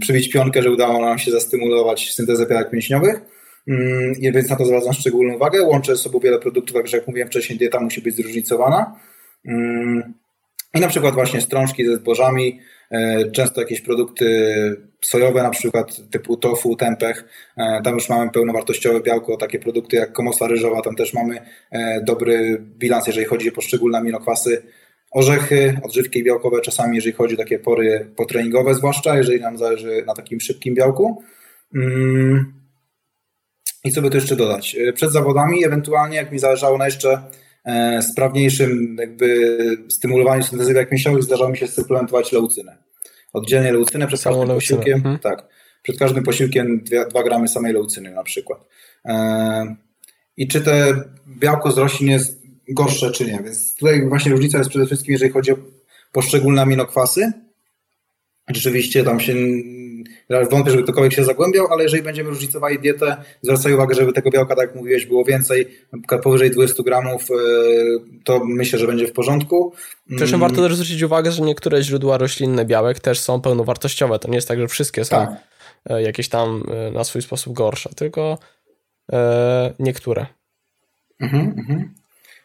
przybić 0.01 0.29
pionkę, 0.29 0.63
że 0.63 0.71
udało 0.71 1.01
nam 1.01 1.19
się 1.19 1.31
zastymulować 1.31 2.13
syntezę 2.13 2.45
białek 2.45 2.73
mięśniowych. 2.73 3.21
Mm, 3.67 4.13
więc 4.13 4.49
na 4.49 4.55
to 4.55 4.65
zwracam 4.65 4.93
szczególną 4.93 5.35
uwagę. 5.35 5.63
Łączę 5.63 5.97
z 5.97 6.01
sobą 6.01 6.19
wiele 6.19 6.39
produktów, 6.39 6.73
także 6.73 6.97
jak 6.97 7.07
mówiłem 7.07 7.27
wcześniej, 7.27 7.59
dieta 7.59 7.79
musi 7.79 8.01
być 8.01 8.15
zróżnicowana. 8.15 8.99
Mm, 9.45 10.13
I 10.75 10.79
na 10.79 10.87
przykład 10.87 11.13
właśnie 11.13 11.41
strączki 11.41 11.85
ze 11.85 11.95
zbożami, 11.95 12.59
E, 12.59 12.78
często 13.31 13.61
jakieś 13.61 13.81
produkty 13.81 14.25
sojowe, 15.01 15.43
na 15.43 15.49
przykład 15.49 16.09
typu 16.11 16.37
tofu, 16.37 16.75
tempeh, 16.75 17.25
e, 17.57 17.81
tam 17.83 17.93
już 17.93 18.09
mamy 18.09 18.31
pełnowartościowe 18.31 19.01
białko, 19.01 19.37
takie 19.37 19.59
produkty 19.59 19.95
jak 19.95 20.13
komosa 20.13 20.47
ryżowa, 20.47 20.81
tam 20.81 20.95
też 20.95 21.13
mamy 21.13 21.39
e, 21.71 22.01
dobry 22.03 22.61
bilans, 22.61 23.07
jeżeli 23.07 23.25
chodzi 23.25 23.49
o 23.49 23.51
poszczególne 23.51 23.97
aminokwasy. 23.97 24.63
Orzechy, 25.11 25.79
odżywki 25.83 26.23
białkowe 26.23 26.61
czasami, 26.61 26.95
jeżeli 26.95 27.15
chodzi 27.15 27.35
o 27.35 27.37
takie 27.37 27.59
pory 27.59 28.11
potreningowe 28.15 28.75
zwłaszcza, 28.75 29.17
jeżeli 29.17 29.41
nam 29.41 29.57
zależy 29.57 30.03
na 30.07 30.13
takim 30.13 30.39
szybkim 30.39 30.75
białku. 30.75 31.23
Mm. 31.75 32.53
I 33.83 33.91
co 33.91 34.01
by 34.01 34.09
tu 34.09 34.17
jeszcze 34.17 34.35
dodać? 34.35 34.77
Przed 34.93 35.11
zawodami, 35.11 35.65
ewentualnie, 35.65 36.17
jak 36.17 36.31
mi 36.31 36.39
zależało 36.39 36.77
na 36.77 36.85
jeszcze 36.85 37.09
e, 37.11 37.21
sprawniejszym 38.01 38.97
jakby 38.99 39.57
stymulowaniu 39.89 40.43
syntezy 40.43 40.73
białek 40.73 40.91
mięśniowych, 40.91 41.23
zdarzało 41.23 41.49
mi 41.49 41.57
się 41.57 41.67
suplementować 41.67 42.31
leucynę. 42.31 42.77
Oddzielnie 43.33 43.71
leucynę 43.71 44.07
przed 44.07 44.21
każdym 44.21 44.47
leucynę. 44.47 44.55
posiłkiem. 44.55 44.95
Mhm. 44.95 45.19
Tak. 45.19 45.47
Przed 45.81 45.99
każdym 45.99 46.23
posiłkiem 46.23 46.83
2 47.09 47.23
gramy 47.23 47.47
samej 47.47 47.73
leucyny 47.73 48.11
na 48.11 48.23
przykład. 48.23 48.67
E, 49.05 49.75
I 50.37 50.47
czy 50.47 50.61
te 50.61 51.03
białko 51.27 51.71
z 51.71 51.77
roślin 51.77 52.09
jest 52.09 52.39
gorsze, 52.69 53.11
czy 53.11 53.25
nie. 53.25 53.39
Więc 53.43 53.75
tutaj 53.75 54.07
właśnie 54.09 54.31
różnica 54.31 54.57
jest 54.57 54.69
przede 54.69 54.85
wszystkim, 54.85 55.11
jeżeli 55.11 55.31
chodzi 55.31 55.51
o 55.51 55.57
poszczególne 56.11 56.61
aminokwasy. 56.61 57.31
Rzeczywiście 58.47 59.03
tam 59.03 59.19
się 59.19 59.33
wątpię, 60.51 60.71
żeby 60.71 60.83
ktokolwiek 60.83 61.13
się 61.13 61.23
zagłębiał, 61.23 61.67
ale 61.67 61.83
jeżeli 61.83 62.03
będziemy 62.03 62.29
różnicowali 62.29 62.79
dietę, 62.79 63.17
zwracaj 63.41 63.73
uwagę, 63.73 63.95
żeby 63.95 64.13
tego 64.13 64.29
białka, 64.29 64.55
tak 64.55 64.67
jak 64.67 64.75
mówiłeś, 64.75 65.05
było 65.05 65.25
więcej, 65.25 65.67
powyżej 66.23 66.51
20 66.51 66.83
gramów, 66.83 67.21
e, 67.31 67.35
to 68.23 68.41
myślę, 68.45 68.79
że 68.79 68.87
będzie 68.87 69.07
w 69.07 69.13
porządku. 69.13 69.73
Zresztą 70.09 70.37
mm. 70.37 70.49
warto 70.49 70.63
też 70.63 70.75
zwrócić 70.75 71.01
uwagę, 71.01 71.31
że 71.31 71.41
niektóre 71.41 71.83
źródła 71.83 72.17
roślinne 72.17 72.65
białek 72.65 72.99
też 72.99 73.19
są 73.19 73.41
pełnowartościowe. 73.41 74.19
To 74.19 74.27
nie 74.27 74.35
jest 74.35 74.47
tak, 74.47 74.59
że 74.59 74.67
wszystkie 74.67 75.05
są 75.05 75.15
tak. 75.15 75.29
E, 75.89 76.01
jakieś 76.01 76.29
tam 76.29 76.63
e, 76.71 76.91
na 76.91 77.03
swój 77.03 77.21
sposób 77.21 77.53
gorsze, 77.53 77.89
tylko 77.95 78.37
niektóre. 79.79 80.25
Mhm, 81.21 81.53
mhm. 81.57 81.93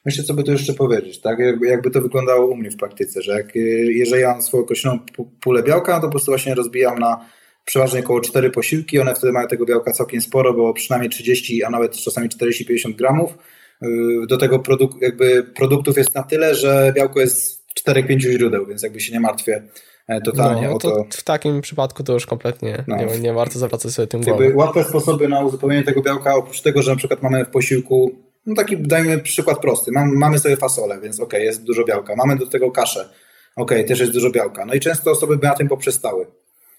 Myślę, 0.04 0.25
co 0.25 0.34
by 0.34 0.42
tu 0.42 0.52
jeszcze 0.52 0.75
powiedzieć, 0.75 1.20
tak? 1.20 1.38
Jakby, 1.38 1.66
jakby 1.66 1.90
to 1.90 2.00
wyglądało 2.00 2.46
u 2.46 2.56
mnie 2.56 2.70
w 2.70 2.76
praktyce, 2.76 3.23
że 3.23 3.32
jak, 3.32 3.54
jeżeli 3.88 4.23
ja 4.23 4.32
mam 4.32 4.42
swoją 4.42 4.62
określoną 4.62 4.99
pulę 5.40 5.62
białka, 5.62 5.94
to 5.94 6.02
po 6.02 6.11
prostu 6.11 6.30
właśnie 6.30 6.54
rozbijam 6.54 6.99
na 6.99 7.26
przeważnie 7.64 8.00
około 8.00 8.21
4 8.21 8.50
posiłki, 8.50 8.99
one 8.99 9.14
wtedy 9.14 9.33
mają 9.33 9.49
tego 9.49 9.66
białka 9.66 9.92
całkiem 9.92 10.21
sporo, 10.21 10.54
bo 10.54 10.75
przynajmniej 10.75 11.11
30, 11.11 11.64
a 11.64 11.71
nawet 11.71 11.97
czasami 11.97 12.28
40-50 12.28 12.94
gramów. 12.94 13.38
Yy, 13.83 14.26
do 14.28 14.37
tego 14.37 14.59
produk 14.59 14.92
jakby 15.00 15.42
produktów 15.42 15.97
jest 15.97 16.14
na 16.14 16.23
tyle, 16.23 16.54
że 16.54 16.92
białko 16.97 17.21
jest 17.21 17.64
4-5 17.88 18.21
źródeł, 18.21 18.66
więc 18.66 18.83
jakby 18.83 19.00
się 19.00 19.12
nie 19.12 19.21
martwię 19.21 19.62
e, 20.09 20.21
totalnie 20.21 20.68
no, 20.68 20.75
o 20.75 20.78
to. 20.78 21.04
W 21.11 21.25
takim 21.25 21.61
przypadku 21.61 22.02
to 22.02 22.12
już 22.12 22.26
kompletnie 22.26 22.85
no. 22.88 22.97
nie, 22.97 23.21
nie 23.21 23.33
warto 23.33 23.59
zwracać 23.59 23.92
sobie 23.92 24.09
tym 24.09 24.21
głowę. 24.21 24.54
Łatwe 24.54 24.85
sposoby 24.85 25.28
na 25.28 25.40
uzupełnienie 25.40 25.83
tego 25.83 26.02
białka, 26.02 26.35
oprócz 26.35 26.61
tego, 26.61 26.83
że 26.83 26.90
na 26.90 26.97
przykład 26.97 27.23
mamy 27.23 27.44
w 27.44 27.50
posiłku 27.50 28.25
no 28.47 28.54
taki 28.54 28.76
dajmy 28.76 29.18
przykład 29.18 29.59
prosty. 29.59 29.92
Mam, 29.92 30.16
mamy 30.16 30.38
sobie 30.38 30.56
fasolę, 30.56 31.00
więc 31.00 31.21
ok, 31.21 31.33
jest 31.33 31.64
dużo 31.64 31.85
białka. 31.85 32.16
Mamy 32.16 32.37
do 32.37 32.47
tego 32.47 32.71
kaszę. 32.71 33.09
Ok, 33.56 33.73
też 33.88 34.00
jest 34.00 34.12
dużo 34.12 34.30
białka. 34.30 34.64
No 34.66 34.75
i 34.75 34.80
często 34.80 35.11
osoby 35.11 35.37
by 35.37 35.47
na 35.47 35.54
tym 35.54 35.68
poprzestały. 35.68 36.26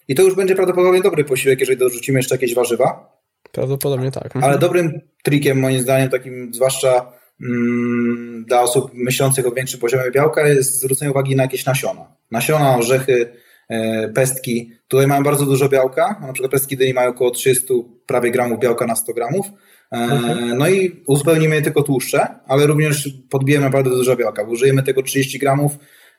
I 0.08 0.14
to 0.14 0.22
już 0.22 0.34
będzie 0.34 0.54
prawdopodobnie 0.54 1.00
dobry 1.00 1.24
posiłek, 1.24 1.60
jeżeli 1.60 1.78
dorzucimy 1.78 2.18
jeszcze 2.18 2.34
jakieś 2.34 2.54
warzywa. 2.54 3.16
Prawdopodobnie 3.52 4.10
tak. 4.10 4.26
Mhm. 4.26 4.44
Ale 4.44 4.58
dobrym 4.58 5.00
trikiem, 5.22 5.60
moim 5.60 5.80
zdaniem, 5.80 6.10
takim 6.10 6.54
zwłaszcza 6.54 7.12
mm, 7.40 8.44
dla 8.48 8.62
osób 8.62 8.90
myślących 8.94 9.46
o 9.46 9.52
większym 9.52 9.80
poziomie 9.80 10.10
białka, 10.10 10.48
jest 10.48 10.80
zwrócenie 10.80 11.10
uwagi 11.10 11.36
na 11.36 11.42
jakieś 11.42 11.66
nasiona. 11.66 12.06
Nasiona, 12.30 12.76
orzechy, 12.76 13.32
e, 13.68 14.08
pestki. 14.08 14.72
Tutaj 14.88 15.06
mają 15.06 15.22
bardzo 15.22 15.46
dużo 15.46 15.68
białka. 15.68 16.20
Na 16.20 16.32
przykład 16.32 16.52
pestki 16.52 16.76
dyni 16.76 16.94
mają 16.94 17.10
około 17.10 17.30
30 17.30 17.66
prawie 18.06 18.30
gramów 18.30 18.60
białka 18.60 18.86
na 18.86 18.96
100 18.96 19.12
gramów. 19.12 19.46
E, 19.92 19.96
mhm. 19.96 20.58
No 20.58 20.68
i 20.68 21.02
uzupełnimy 21.06 21.62
tylko 21.62 21.82
tłuszcze, 21.82 22.26
ale 22.48 22.66
również 22.66 23.08
podbijemy 23.30 23.64
naprawdę 23.64 23.90
dużo 23.90 24.16
białka. 24.16 24.42
Użyjemy 24.42 24.82
tego 24.82 25.02
30 25.02 25.38
gramów, 25.38 25.72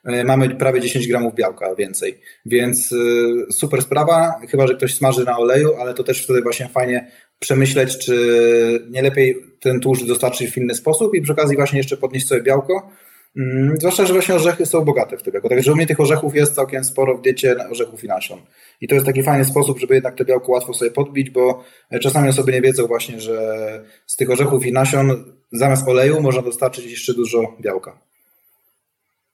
mamy 0.04 0.50
prawie 0.50 0.80
10 0.80 1.08
gramów 1.08 1.34
białka 1.34 1.74
więcej. 1.74 2.18
Więc 2.46 2.92
e, 2.92 3.52
super 3.52 3.82
sprawa, 3.82 4.40
chyba 4.50 4.66
że 4.66 4.74
ktoś 4.74 4.94
smaży 4.94 5.24
na 5.24 5.38
oleju, 5.38 5.74
ale 5.80 5.94
to 5.94 6.04
też 6.04 6.24
wtedy 6.24 6.42
właśnie 6.42 6.68
fajnie 6.68 7.10
przemyśleć, 7.38 7.98
czy 7.98 8.86
nie 8.90 9.02
lepiej 9.02 9.36
ten 9.60 9.80
tłuszcz 9.80 10.04
dostarczyć 10.04 10.50
w 10.50 10.56
inny 10.56 10.74
sposób 10.74 11.14
i 11.14 11.22
przy 11.22 11.32
okazji 11.32 11.56
właśnie 11.56 11.78
jeszcze 11.78 11.96
podnieść 11.96 12.28
sobie 12.28 12.42
białko 12.42 12.90
Mm, 13.36 13.76
zwłaszcza, 13.78 14.06
że 14.06 14.12
właśnie 14.12 14.34
orzechy 14.34 14.66
są 14.66 14.84
bogate 14.84 15.16
w 15.16 15.22
tym. 15.22 15.34
Także 15.48 15.72
u 15.72 15.76
mnie 15.76 15.86
tych 15.86 16.00
orzechów 16.00 16.34
jest 16.34 16.54
całkiem 16.54 16.84
sporo 16.84 17.16
w 17.16 17.22
diecie 17.22 17.56
orzechów 17.70 18.04
i 18.04 18.08
nasion. 18.08 18.38
I 18.80 18.88
to 18.88 18.94
jest 18.94 19.06
taki 19.06 19.22
fajny 19.22 19.44
sposób, 19.44 19.78
żeby 19.78 19.94
jednak 19.94 20.14
to 20.14 20.24
białko 20.24 20.52
łatwo 20.52 20.74
sobie 20.74 20.90
podbić, 20.90 21.30
bo 21.30 21.64
czasami 22.00 22.28
osoby 22.28 22.52
nie 22.52 22.60
wiedzą 22.60 22.86
właśnie, 22.86 23.20
że 23.20 23.84
z 24.06 24.16
tych 24.16 24.30
orzechów 24.30 24.66
i 24.66 24.72
nasion 24.72 25.24
zamiast 25.52 25.88
oleju 25.88 26.20
można 26.20 26.42
dostarczyć 26.42 26.90
jeszcze 26.90 27.14
dużo 27.14 27.56
białka. 27.60 28.07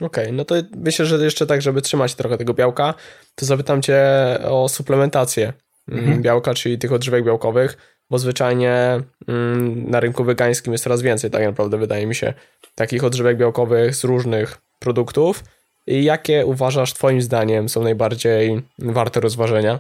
Okej, 0.05 0.25
okay, 0.25 0.33
no 0.33 0.45
to 0.45 0.55
myślę, 0.77 1.07
że 1.07 1.25
jeszcze 1.25 1.47
tak, 1.47 1.63
żeby 1.63 1.83
trzymać 1.83 2.15
trochę 2.15 2.39
tego 2.39 2.55
białka, 2.55 2.95
to 3.35 3.47
zapytam 3.47 3.83
Cię 3.83 4.03
o 4.45 4.69
suplementację 4.69 5.53
mm, 5.89 6.05
mhm. 6.05 6.23
białka, 6.23 6.55
czyli 6.55 6.79
tych 6.79 6.93
odżywek 6.93 7.25
białkowych 7.25 7.95
bo 8.11 8.19
zwyczajnie 8.19 9.01
mm, 9.29 9.91
na 9.91 10.01
rynku 10.01 10.25
wegańskim 10.25 10.73
jest 10.73 10.85
coraz 10.85 11.03
więcej, 11.03 11.31
tak 11.31 11.43
naprawdę 11.43 11.79
wydaje 11.79 12.07
mi 12.07 12.15
się, 12.15 12.35
takich 12.75 13.05
odżywek 13.05 13.37
białkowych 13.37 13.95
z 13.95 14.05
różnych 14.05 14.59
produktów. 14.79 15.45
I 15.87 16.05
jakie 16.05 16.47
uważasz 16.47 16.93
Twoim 16.93 17.23
zdaniem 17.23 17.69
są 17.69 17.83
najbardziej 17.83 18.63
warte 18.79 19.21
rozważenia? 19.21 19.79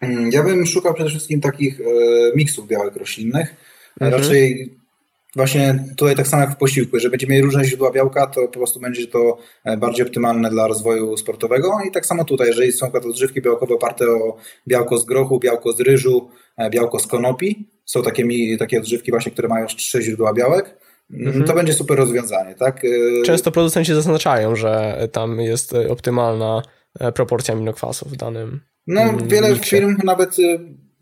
Mm, 0.00 0.30
ja 0.32 0.42
bym 0.42 0.66
szukał 0.66 0.94
przede 0.94 1.10
wszystkim 1.10 1.40
takich 1.40 1.80
e, 1.80 1.84
miksów 2.36 2.68
białek 2.68 2.96
roślinnych. 2.96 3.54
Mhm. 4.00 4.22
Raczej 4.22 4.74
Właśnie 5.36 5.84
tutaj 5.96 6.16
tak 6.16 6.26
samo 6.26 6.42
jak 6.42 6.52
w 6.52 6.56
posiłku, 6.56 6.96
jeżeli 6.96 7.10
będziemy 7.10 7.30
mieli 7.32 7.44
różne 7.44 7.64
źródła 7.64 7.90
białka, 7.90 8.26
to 8.26 8.40
po 8.40 8.48
prostu 8.48 8.80
będzie 8.80 9.06
to 9.06 9.38
e, 9.64 9.76
bardziej 9.76 10.06
optymalne 10.06 10.50
dla 10.50 10.66
rozwoju 10.66 11.16
sportowego. 11.16 11.78
I 11.88 11.90
tak 11.90 12.06
samo 12.06 12.24
tutaj, 12.24 12.46
jeżeli 12.46 12.72
są 12.72 12.92
odżywki 12.92 13.42
białkowe 13.42 13.74
oparte 13.74 14.04
o 14.06 14.36
białko 14.68 14.98
z 14.98 15.04
grochu, 15.04 15.38
białko 15.38 15.72
z 15.72 15.80
ryżu, 15.80 16.28
e, 16.56 16.70
białko 16.70 16.98
z 16.98 17.06
konopi, 17.06 17.68
są 17.84 18.02
takie, 18.02 18.24
takie 18.58 18.78
odżywki 18.78 19.10
właśnie, 19.10 19.32
które 19.32 19.48
mają 19.48 19.66
trzy 19.66 20.02
źródła 20.02 20.34
białek, 20.34 20.78
mm, 21.10 21.26
mhm. 21.26 21.44
to 21.44 21.54
będzie 21.54 21.72
super 21.72 21.98
rozwiązanie. 21.98 22.54
Tak? 22.54 22.84
E, 22.84 23.22
Często 23.22 23.52
producenci 23.52 23.94
zaznaczają, 23.94 24.56
że 24.56 24.96
tam 25.12 25.40
jest 25.40 25.74
optymalna 25.88 26.62
proporcja 27.14 27.54
aminokwasów 27.54 28.12
w 28.12 28.16
danym 28.16 28.60
No, 28.86 29.02
wiele 29.26 29.50
miksie. 29.50 29.76
firm 29.76 29.96
nawet 30.04 30.36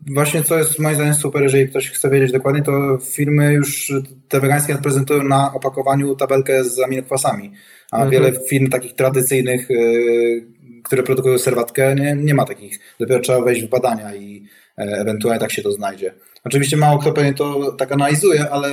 właśnie 0.07 0.43
co 0.43 0.57
jest 0.57 0.79
moim 0.79 0.95
zdaniem 0.95 1.13
super, 1.13 1.43
jeżeli 1.43 1.67
ktoś 1.67 1.89
chce 1.89 2.09
wiedzieć 2.09 2.31
dokładnie, 2.31 2.61
to 2.61 2.97
firmy 2.97 3.53
już 3.53 3.93
te 4.27 4.39
wegańskie 4.39 4.75
prezentują 4.75 5.23
na 5.23 5.53
opakowaniu 5.53 6.15
tabelkę 6.15 6.63
z 6.63 6.79
aminokwasami, 6.79 7.51
a 7.91 7.95
mhm. 7.95 8.11
wiele 8.11 8.39
firm 8.49 8.69
takich 8.69 8.95
tradycyjnych, 8.95 9.69
yy, 9.69 10.45
które 10.83 11.03
produkują 11.03 11.37
serwatkę, 11.37 11.95
nie, 11.95 12.15
nie 12.15 12.33
ma 12.33 12.45
takich. 12.45 12.79
Dopiero 12.99 13.19
trzeba 13.19 13.41
wejść 13.41 13.63
w 13.63 13.69
badania 13.69 14.15
i 14.15 14.45
e, 14.77 14.81
ewentualnie 14.81 15.39
tak 15.39 15.51
się 15.51 15.61
to 15.61 15.71
znajdzie. 15.71 16.13
Oczywiście 16.43 16.77
mało 16.77 16.99
kto 16.99 17.13
pewnie 17.13 17.33
to 17.33 17.71
tak 17.71 17.91
analizuje, 17.91 18.49
ale 18.49 18.69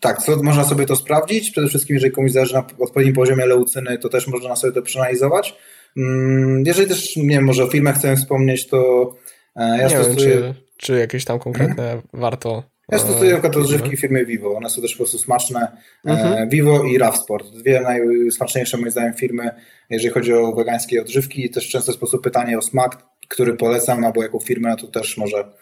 tak, 0.00 0.22
co, 0.22 0.42
można 0.42 0.64
sobie 0.64 0.86
to 0.86 0.96
sprawdzić. 0.96 1.50
Przede 1.50 1.68
wszystkim, 1.68 1.94
jeżeli 1.94 2.12
komuś 2.12 2.32
zależy 2.32 2.54
na 2.54 2.66
odpowiednim 2.78 3.14
poziomie 3.14 3.46
leucyny, 3.46 3.98
to 3.98 4.08
też 4.08 4.26
można 4.26 4.56
sobie 4.56 4.72
to 4.72 4.82
przeanalizować. 4.82 5.56
Mm, 5.96 6.62
jeżeli 6.66 6.88
też, 6.88 7.16
nie 7.16 7.36
wiem, 7.36 7.44
może 7.44 7.64
o 7.64 7.66
filmach 7.66 7.96
chcę 7.96 8.16
wspomnieć, 8.16 8.66
to 8.66 9.12
ja 9.56 9.88
nie 9.88 10.04
stosuję... 10.04 10.40
wiem, 10.40 10.54
czy, 10.54 10.54
czy 10.76 10.98
jakieś 10.98 11.24
tam 11.24 11.38
konkretne 11.38 11.84
hmm? 11.84 12.02
warto... 12.12 12.62
Ja 12.92 12.98
stosuję 12.98 13.30
na 13.30 13.38
przykład 13.38 13.56
odżywki 13.56 13.96
firmy 13.96 14.24
Vivo. 14.24 14.56
One 14.56 14.70
są 14.70 14.82
też 14.82 14.92
po 14.92 14.96
prostu 14.96 15.18
smaczne. 15.18 15.76
Mhm. 16.04 16.48
Vivo 16.48 16.84
i 16.84 16.98
RAV 16.98 17.16
Sport. 17.16 17.50
Dwie 17.50 17.80
najsmaczniejsze 17.80 18.76
moim 18.76 18.90
zdaniem 18.90 19.14
firmy, 19.14 19.50
jeżeli 19.90 20.14
chodzi 20.14 20.32
o 20.32 20.52
wegańskie 20.52 21.00
odżywki. 21.00 21.50
Też 21.50 21.68
często 21.68 21.92
sposób 21.92 22.22
pytanie 22.22 22.58
o 22.58 22.62
smak, 22.62 23.02
który 23.28 23.54
polecam, 23.54 24.04
albo 24.04 24.22
jaką 24.22 24.38
firmę, 24.38 24.68
no 24.68 24.76
to 24.76 24.86
też 24.86 25.16
może 25.16 25.52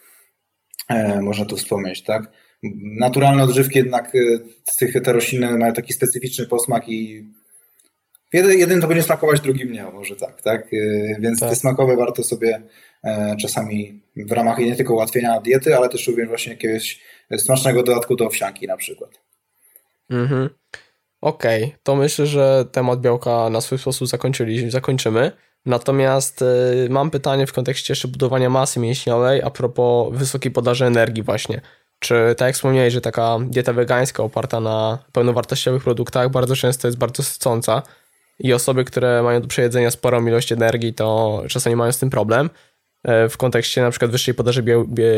e, 0.89 1.21
można 1.21 1.45
tu 1.45 1.57
wspomnieć, 1.57 2.03
tak? 2.03 2.31
Naturalne 2.99 3.43
odżywki 3.43 3.79
jednak 3.79 4.13
z 4.65 4.77
tych 4.77 5.03
te 5.03 5.13
rośliny 5.13 5.59
mają 5.59 5.73
taki 5.73 5.93
specyficzny 5.93 6.47
posmak 6.47 6.89
i 6.89 7.31
jeden, 8.33 8.59
jeden 8.59 8.81
to 8.81 8.87
będzie 8.89 9.03
smakować, 9.03 9.41
drugim 9.41 9.73
nie, 9.73 9.85
może 9.85 10.17
tak, 10.17 10.43
tak? 10.43 10.67
Więc 11.19 11.41
tak. 11.41 11.51
te 11.51 11.57
smakowe 11.57 11.97
warto 11.97 12.23
sobie 12.23 12.63
E, 12.63 12.94
czasami 13.41 14.01
w 14.17 14.33
ramach 14.33 14.59
nie 14.59 14.77
tylko 14.77 14.95
ułatwienia 14.95 15.41
diety, 15.41 15.77
ale 15.77 15.89
też 15.89 16.07
również 16.07 16.29
właśnie 16.29 16.53
jakiegoś 16.53 17.01
smacznego 17.39 17.83
dodatku 17.83 18.17
do 18.17 18.27
owsianki 18.27 18.67
na 18.67 18.77
przykład. 18.77 19.11
Mhm. 20.11 20.51
Okej, 21.21 21.65
okay. 21.65 21.79
to 21.83 21.97
myślę, 21.97 22.27
że 22.27 22.65
temat 22.73 23.01
białka 23.01 23.51
na 23.51 23.61
swój 23.61 23.79
sposób 23.79 24.09
zakończyli, 24.09 24.71
zakończymy. 24.71 25.33
Natomiast 25.67 26.43
y, 26.43 26.87
mam 26.91 27.11
pytanie 27.11 27.47
w 27.47 27.53
kontekście 27.53 27.93
jeszcze 27.93 28.09
budowania 28.09 28.51
masy 28.51 28.81
mięśniowej 28.81 29.43
a 29.43 29.51
propos 29.51 30.15
wysokiej 30.19 30.53
podaży 30.53 30.85
energii 30.85 31.23
właśnie. 31.23 31.61
Czy 31.99 32.35
tak 32.37 32.47
jak 32.47 32.55
wspomniałeś, 32.55 32.93
że 32.93 33.01
taka 33.01 33.39
dieta 33.49 33.73
wegańska 33.73 34.23
oparta 34.23 34.61
na 34.61 34.99
pełnowartościowych 35.13 35.83
produktach 35.83 36.31
bardzo 36.31 36.57
często 36.57 36.89
jest 36.89 36.99
bardzo 36.99 37.23
sycąca 37.23 37.83
i 38.39 38.53
osoby, 38.53 38.85
które 38.85 39.23
mają 39.23 39.41
do 39.41 39.49
przejedzenia 39.49 39.91
sporą 39.91 40.27
ilość 40.27 40.53
energii, 40.53 40.95
to 40.95 41.43
czasami 41.49 41.77
mają 41.77 41.93
z 41.93 41.99
tym 41.99 42.11
problem. 42.11 42.51
E, 43.05 43.29
w 43.29 43.37
kontekście 43.37 43.83
na 43.83 43.91
przykład 43.91 44.11
wyższej 44.11 44.35
podaży 44.35 44.65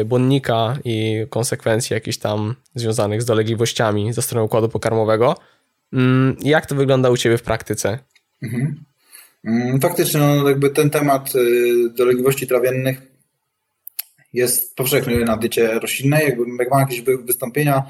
błonnika 0.05 0.79
i 0.85 1.27
konsekwencji 1.31 1.95
jakichś 1.95 2.17
tam 2.17 2.55
związanych 2.75 3.23
z 3.23 3.25
dolegliwościami 3.25 4.13
ze 4.13 4.23
strony 4.23 4.45
układu 4.45 4.69
pokarmowego. 4.69 5.37
Mm, 5.93 6.37
jak 6.43 6.67
to 6.67 6.75
wygląda 6.75 7.11
u 7.11 7.17
Ciebie 7.17 7.39
w 7.39 7.43
praktyce? 7.43 7.99
Mhm. 8.43 8.85
Mm, 9.45 9.81
faktycznie, 9.81 10.21
no, 10.21 10.49
jakby 10.49 10.71
ten 10.71 10.91
temat 10.91 11.35
y, 11.35 11.91
dolegliwości 11.97 12.47
trawiennych 12.47 13.03
jest 14.33 14.77
powszechny 14.77 15.25
na 15.25 15.37
diecie 15.37 15.79
roślinnej. 15.79 16.25
Jakby, 16.25 16.45
jak 16.59 16.71
mam 16.71 16.81
jakieś 16.81 17.01
wystąpienia, 17.01 17.83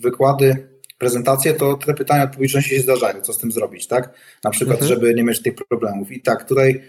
wykłady, 0.00 0.68
prezentacje, 0.98 1.54
to 1.54 1.74
te 1.74 1.94
pytania 1.94 2.24
od 2.24 2.30
publiczności 2.30 2.70
się 2.70 2.80
zdarzają, 2.80 3.20
co 3.20 3.32
z 3.32 3.38
tym 3.38 3.52
zrobić, 3.52 3.86
tak? 3.86 4.14
Na 4.44 4.50
przykład, 4.50 4.82
mhm. 4.82 4.88
żeby 4.88 5.14
nie 5.14 5.24
mieć 5.24 5.42
tych 5.42 5.54
problemów. 5.54 6.12
I 6.12 6.20
tak, 6.20 6.48
tutaj 6.48 6.82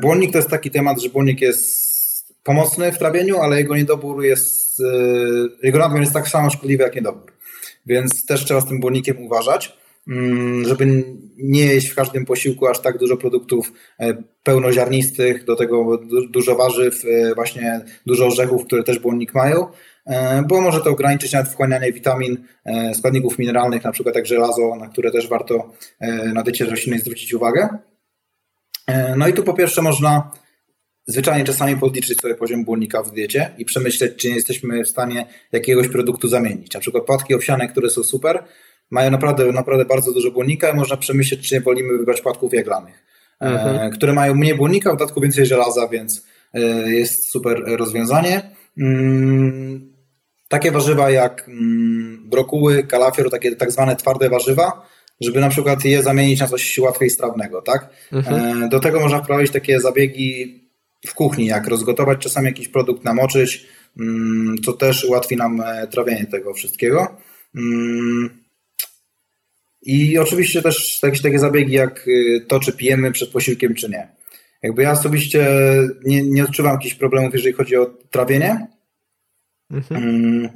błonnik 0.00 0.32
to 0.32 0.38
jest 0.38 0.50
taki 0.50 0.70
temat, 0.70 1.02
że 1.02 1.08
błonnik 1.08 1.40
jest 1.40 2.34
pomocny 2.44 2.92
w 2.92 2.98
trawieniu, 2.98 3.38
ale 3.38 3.58
jego 3.58 3.76
niedobór 3.76 4.24
jest, 4.24 4.82
jego 5.62 5.78
nadmiar 5.78 6.00
jest 6.00 6.12
tak 6.12 6.28
samo 6.28 6.50
szkodliwy 6.50 6.82
jak 6.82 6.94
niedobór. 6.94 7.32
Więc 7.86 8.26
też 8.26 8.44
trzeba 8.44 8.60
z 8.60 8.68
tym 8.68 8.80
błonnikiem 8.80 9.22
uważać. 9.22 9.80
Mm, 10.08 10.64
żeby 10.64 11.04
nie 11.36 11.66
jeść 11.66 11.88
w 11.88 11.94
każdym 11.94 12.26
posiłku 12.26 12.66
aż 12.66 12.80
tak 12.80 12.98
dużo 12.98 13.16
produktów 13.16 13.72
e, 14.00 14.22
pełnoziarnistych, 14.42 15.44
do 15.44 15.56
tego 15.56 16.00
dużo 16.30 16.56
warzyw, 16.56 17.04
e, 17.04 17.34
właśnie 17.34 17.80
dużo 18.06 18.26
orzechów, 18.26 18.64
które 18.64 18.82
też 18.82 18.98
błonnik 18.98 19.34
mają, 19.34 19.66
e, 20.06 20.42
bo 20.48 20.60
może 20.60 20.80
to 20.80 20.90
ograniczyć 20.90 21.32
nawet 21.32 21.48
wchłanianie 21.48 21.92
witamin, 21.92 22.44
składników 22.94 23.38
mineralnych, 23.38 23.84
na 23.84 23.92
przykład 23.92 24.14
jak 24.14 24.26
żelazo, 24.26 24.76
na 24.76 24.88
które 24.88 25.10
też 25.10 25.28
warto 25.28 25.72
na 26.34 26.42
diecie 26.42 26.64
roślinnej 26.64 27.00
zwrócić 27.00 27.34
uwagę. 27.34 27.68
No 29.16 29.28
i 29.28 29.32
tu 29.32 29.42
po 29.42 29.54
pierwsze 29.54 29.82
można 29.82 30.30
zwyczajnie 31.06 31.44
czasami 31.44 31.76
podliczyć 31.76 32.20
sobie 32.20 32.34
poziom 32.34 32.64
błonnika 32.64 33.02
w 33.02 33.10
diecie 33.10 33.50
i 33.58 33.64
przemyśleć, 33.64 34.16
czy 34.16 34.28
nie 34.28 34.34
jesteśmy 34.34 34.84
w 34.84 34.88
stanie 34.88 35.26
jakiegoś 35.52 35.88
produktu 35.88 36.28
zamienić. 36.28 36.74
Na 36.74 36.80
przykład 36.80 37.04
płatki 37.04 37.34
owsiane, 37.34 37.68
które 37.68 37.90
są 37.90 38.02
super, 38.02 38.44
mają 38.90 39.10
naprawdę, 39.10 39.52
naprawdę 39.52 39.84
bardzo 39.84 40.12
dużo 40.12 40.30
błonnika 40.30 40.70
i 40.70 40.76
można 40.76 40.96
przemyśleć, 40.96 41.48
czy 41.48 41.54
nie 41.54 41.60
wolimy 41.60 41.98
wybrać 41.98 42.20
płatków 42.20 42.54
jaglanych, 42.54 43.04
e, 43.40 43.46
mhm. 43.46 43.92
które 43.92 44.12
mają 44.12 44.34
mniej 44.34 44.54
błonnika, 44.54 44.94
w 44.94 44.96
dodatku 44.96 45.20
więcej 45.20 45.46
żelaza, 45.46 45.88
więc 45.88 46.26
e, 46.54 46.60
jest 46.90 47.30
super 47.30 47.62
rozwiązanie. 47.66 48.50
Mm, 48.78 49.92
takie 50.48 50.70
warzywa 50.70 51.10
jak 51.10 51.48
mm, 51.48 52.28
brokuły, 52.28 52.82
kalafior, 52.82 53.30
takie 53.30 53.56
tak 53.56 53.72
zwane 53.72 53.96
twarde 53.96 54.28
warzywa, 54.28 54.86
żeby 55.20 55.40
na 55.40 55.48
przykład 55.48 55.84
je 55.84 56.02
zamienić 56.02 56.40
na 56.40 56.46
coś 56.46 56.78
łatwiej 56.78 57.10
strawnego, 57.10 57.62
tak? 57.62 57.88
Mhm. 58.12 58.62
E, 58.62 58.68
do 58.68 58.80
tego 58.80 59.00
można 59.00 59.22
wprowadzić 59.22 59.52
takie 59.52 59.80
zabiegi 59.80 60.60
w 61.06 61.14
kuchni, 61.14 61.46
jak 61.46 61.66
rozgotować 61.66 62.18
czasami 62.18 62.46
jakiś 62.46 62.68
produkt, 62.68 63.04
namoczyć, 63.04 63.66
mm, 64.00 64.56
co 64.64 64.72
też 64.72 65.04
ułatwi 65.04 65.36
nam 65.36 65.62
trawienie 65.90 66.26
tego 66.26 66.54
wszystkiego. 66.54 67.16
I 69.82 70.18
oczywiście 70.18 70.62
też 70.62 71.02
jakieś 71.02 71.22
takie 71.22 71.38
zabiegi 71.38 71.72
jak 71.72 72.08
y, 72.08 72.44
to, 72.48 72.60
czy 72.60 72.72
pijemy 72.72 73.12
przed 73.12 73.30
posiłkiem, 73.30 73.74
czy 73.74 73.88
nie. 73.88 74.08
Jakby 74.62 74.82
ja 74.82 74.92
osobiście 74.92 75.48
nie, 76.04 76.22
nie 76.22 76.44
odczuwam 76.44 76.72
jakichś 76.72 76.94
problemów, 76.94 77.34
jeżeli 77.34 77.52
chodzi 77.52 77.76
o 77.76 77.86
trawienie. 78.10 78.66
Mhm. 79.70 80.48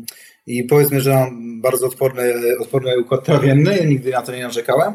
I 0.46 0.64
powiedzmy, 0.64 1.00
że 1.00 1.14
mam 1.14 1.60
bardzo 1.60 1.86
odporny, 1.86 2.34
odporny 2.60 3.00
układ 3.00 3.24
trawienny, 3.24 3.86
nigdy 3.86 4.10
na 4.10 4.22
to 4.22 4.32
nie 4.32 4.42
narzekałem 4.42 4.94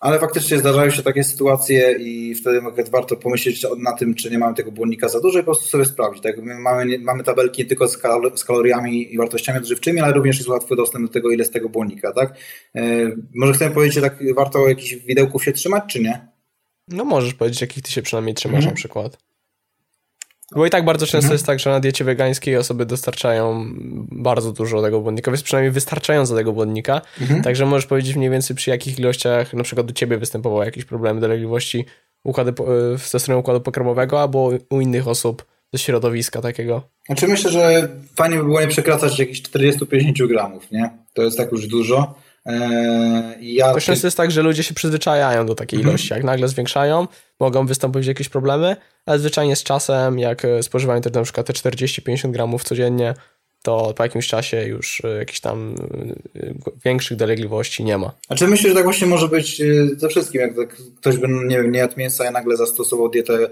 ale 0.00 0.18
faktycznie 0.18 0.58
zdarzają 0.58 0.90
się 0.90 1.02
takie 1.02 1.24
sytuacje 1.24 1.92
i 1.92 2.34
wtedy 2.34 2.60
warto 2.90 3.16
pomyśleć 3.16 3.66
na 3.78 3.92
tym, 3.92 4.14
czy 4.14 4.30
nie 4.30 4.38
mamy 4.38 4.54
tego 4.54 4.72
błonnika 4.72 5.08
za 5.08 5.20
dużo 5.20 5.38
i 5.38 5.42
po 5.42 5.46
prostu 5.46 5.68
sobie 5.68 5.84
sprawdzić. 5.84 6.22
Tak? 6.22 6.42
My 6.42 6.54
mamy, 6.54 6.98
mamy 6.98 7.24
tabelki 7.24 7.62
nie 7.62 7.68
tylko 7.68 7.88
z, 7.88 7.98
z 8.34 8.44
kaloriami 8.44 9.14
i 9.14 9.18
wartościami 9.18 9.58
odżywczymi, 9.58 10.00
ale 10.00 10.12
również 10.12 10.36
jest 10.36 10.48
łatwy 10.48 10.76
dostęp 10.76 11.06
do 11.06 11.12
tego, 11.12 11.30
ile 11.30 11.44
z 11.44 11.50
tego 11.50 11.68
błonnika. 11.68 12.12
Tak? 12.12 12.36
E, 12.74 12.82
może 13.34 13.52
chcemy 13.52 13.74
powiedzieć, 13.74 13.94
że 13.94 14.00
tak 14.00 14.34
warto 14.34 14.68
jakichś 14.68 14.94
widełków 14.94 15.44
się 15.44 15.52
trzymać, 15.52 15.84
czy 15.88 16.00
nie? 16.00 16.28
No 16.88 17.04
możesz 17.04 17.34
powiedzieć, 17.34 17.60
jakich 17.60 17.82
ty 17.82 17.92
się 17.92 18.02
przynajmniej 18.02 18.34
trzymasz 18.34 18.56
mhm. 18.56 18.74
na 18.74 18.76
przykład. 18.76 19.27
Bo 20.54 20.66
i 20.66 20.70
tak 20.70 20.84
bardzo 20.84 21.06
często 21.06 21.18
mhm. 21.18 21.32
jest 21.32 21.46
tak, 21.46 21.58
że 21.58 21.70
na 21.70 21.80
diecie 21.80 22.04
wegańskiej 22.04 22.56
osoby 22.56 22.86
dostarczają 22.86 23.64
bardzo 24.10 24.52
dużo 24.52 24.82
tego 24.82 25.00
błonnika, 25.00 25.30
jest 25.30 25.42
przynajmniej 25.42 25.72
wystarczająco 25.72 26.34
tego 26.34 26.52
błonnika, 26.52 27.00
mhm. 27.20 27.42
także 27.42 27.66
możesz 27.66 27.86
powiedzieć 27.86 28.16
mniej 28.16 28.30
więcej 28.30 28.56
przy 28.56 28.70
jakich 28.70 28.98
ilościach 28.98 29.54
na 29.54 29.62
przykład 29.62 29.90
u 29.90 29.92
ciebie 29.92 30.18
występowały 30.18 30.64
jakieś 30.64 30.84
problemy 30.84 31.20
dolegliwości 31.20 31.84
układy, 32.24 32.52
ze 32.96 33.20
strony 33.20 33.40
układu 33.40 33.60
pokarmowego 33.60 34.20
albo 34.20 34.50
u 34.70 34.80
innych 34.80 35.08
osób 35.08 35.44
ze 35.72 35.78
środowiska 35.78 36.42
takiego. 36.42 36.82
Znaczy 37.06 37.28
myślę, 37.28 37.50
że 37.50 37.88
fajnie 38.14 38.36
by 38.36 38.44
było 38.44 38.60
nie 38.60 38.66
przekraczać 38.66 39.18
jakichś 39.18 39.42
40-50 39.42 40.28
gramów, 40.28 40.70
nie? 40.70 40.90
To 41.12 41.22
jest 41.22 41.36
tak 41.36 41.52
już 41.52 41.66
dużo. 41.66 42.14
Eee, 42.48 43.54
ja 43.54 43.74
to 43.74 43.80
często 43.80 44.06
jest 44.06 44.16
tak, 44.16 44.30
że 44.30 44.42
ludzie 44.42 44.62
się 44.62 44.74
przyzwyczajają 44.74 45.46
do 45.46 45.54
takiej 45.54 45.76
mhm. 45.76 45.92
ilości. 45.92 46.12
Jak 46.12 46.24
nagle 46.24 46.48
zwiększają, 46.48 47.06
mogą 47.40 47.66
wystąpić 47.66 48.06
jakieś 48.06 48.28
problemy, 48.28 48.76
ale 49.06 49.18
zwyczajnie 49.18 49.56
z 49.56 49.62
czasem, 49.62 50.18
jak 50.18 50.44
e, 50.44 50.62
spożywają 50.62 51.00
te, 51.00 51.10
na 51.10 51.22
przykład 51.22 51.46
te 51.46 51.52
40-50 51.52 52.30
gramów 52.30 52.64
codziennie, 52.64 53.14
to 53.62 53.94
po 53.96 54.02
jakimś 54.02 54.26
czasie 54.26 54.62
już 54.62 55.02
e, 55.04 55.08
jakichś 55.08 55.40
tam 55.40 55.74
e, 56.36 56.54
większych 56.84 57.16
dolegliwości 57.16 57.84
nie 57.84 57.98
ma. 57.98 58.12
A 58.28 58.34
czy 58.34 58.48
myślisz, 58.48 58.68
że 58.68 58.74
tak 58.74 58.84
właśnie 58.84 59.06
może 59.06 59.28
być 59.28 59.62
ze 59.96 60.08
wszystkim? 60.08 60.40
Jak 60.40 60.56
tak 60.56 60.76
ktoś 61.00 61.16
by 61.16 61.28
nie, 61.28 61.62
nie 61.62 61.78
jadł 61.78 61.94
mięsa 61.96 62.30
i 62.30 62.32
nagle 62.32 62.56
zastosował 62.56 63.08
dietę 63.08 63.48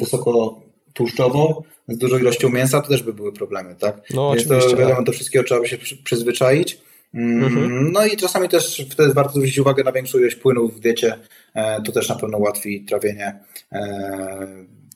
wysoko 0.00 0.60
tłuszczową, 0.94 1.62
z 1.88 1.98
dużą 1.98 2.18
ilością 2.18 2.48
mięsa, 2.48 2.80
to 2.80 2.88
też 2.88 3.02
by 3.02 3.12
były 3.12 3.32
problemy, 3.32 3.76
tak? 3.78 3.96
No, 4.14 4.30
Więc 4.34 4.46
oczywiście. 4.46 4.70
To, 4.70 4.76
wiadomo, 4.76 4.96
tak. 4.96 5.06
do 5.06 5.12
wszystkiego 5.12 5.44
trzeba 5.44 5.60
by 5.60 5.68
się 5.68 5.78
przyzwyczaić. 6.04 6.78
Mhm. 7.14 7.92
No 7.92 8.06
i 8.06 8.16
czasami 8.16 8.48
też 8.48 8.86
wtedy 8.90 9.14
warto 9.14 9.32
zwrócić 9.32 9.58
uwagę 9.58 9.84
na 9.84 9.92
większą 9.92 10.18
ilość 10.18 10.36
płynów 10.36 10.76
w 10.76 10.80
diecie. 10.80 11.18
E, 11.54 11.82
to 11.82 11.92
też 11.92 12.08
na 12.08 12.14
pewno 12.14 12.38
ułatwi 12.38 12.84
trawienie 12.84 13.40
e, 13.72 14.46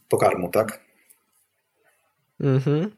pokarmu, 0.08 0.50
tak? 0.50 0.80
Mhm. 2.40 2.90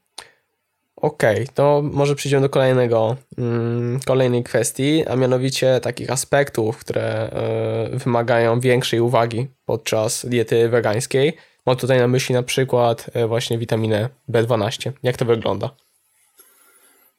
Okej, 0.96 1.34
okay, 1.34 1.46
to 1.54 1.82
może 1.92 2.14
przejdziemy 2.14 2.42
do 2.42 2.48
kolejnego, 2.48 3.16
mm, 3.38 4.00
kolejnej 4.06 4.44
kwestii, 4.44 5.04
a 5.06 5.16
mianowicie 5.16 5.80
takich 5.80 6.10
aspektów, 6.10 6.78
które 6.78 7.02
e, 7.02 7.98
wymagają 7.98 8.60
większej 8.60 9.00
uwagi 9.00 9.46
podczas 9.66 10.26
diety 10.26 10.68
wegańskiej. 10.68 11.32
Mam 11.66 11.76
tutaj 11.76 11.98
na 11.98 12.08
myśli 12.08 12.34
na 12.34 12.42
przykład 12.42 13.10
właśnie 13.28 13.58
witaminę 13.58 14.08
B12. 14.28 14.92
Jak 15.02 15.16
to 15.16 15.24
wygląda? 15.24 15.70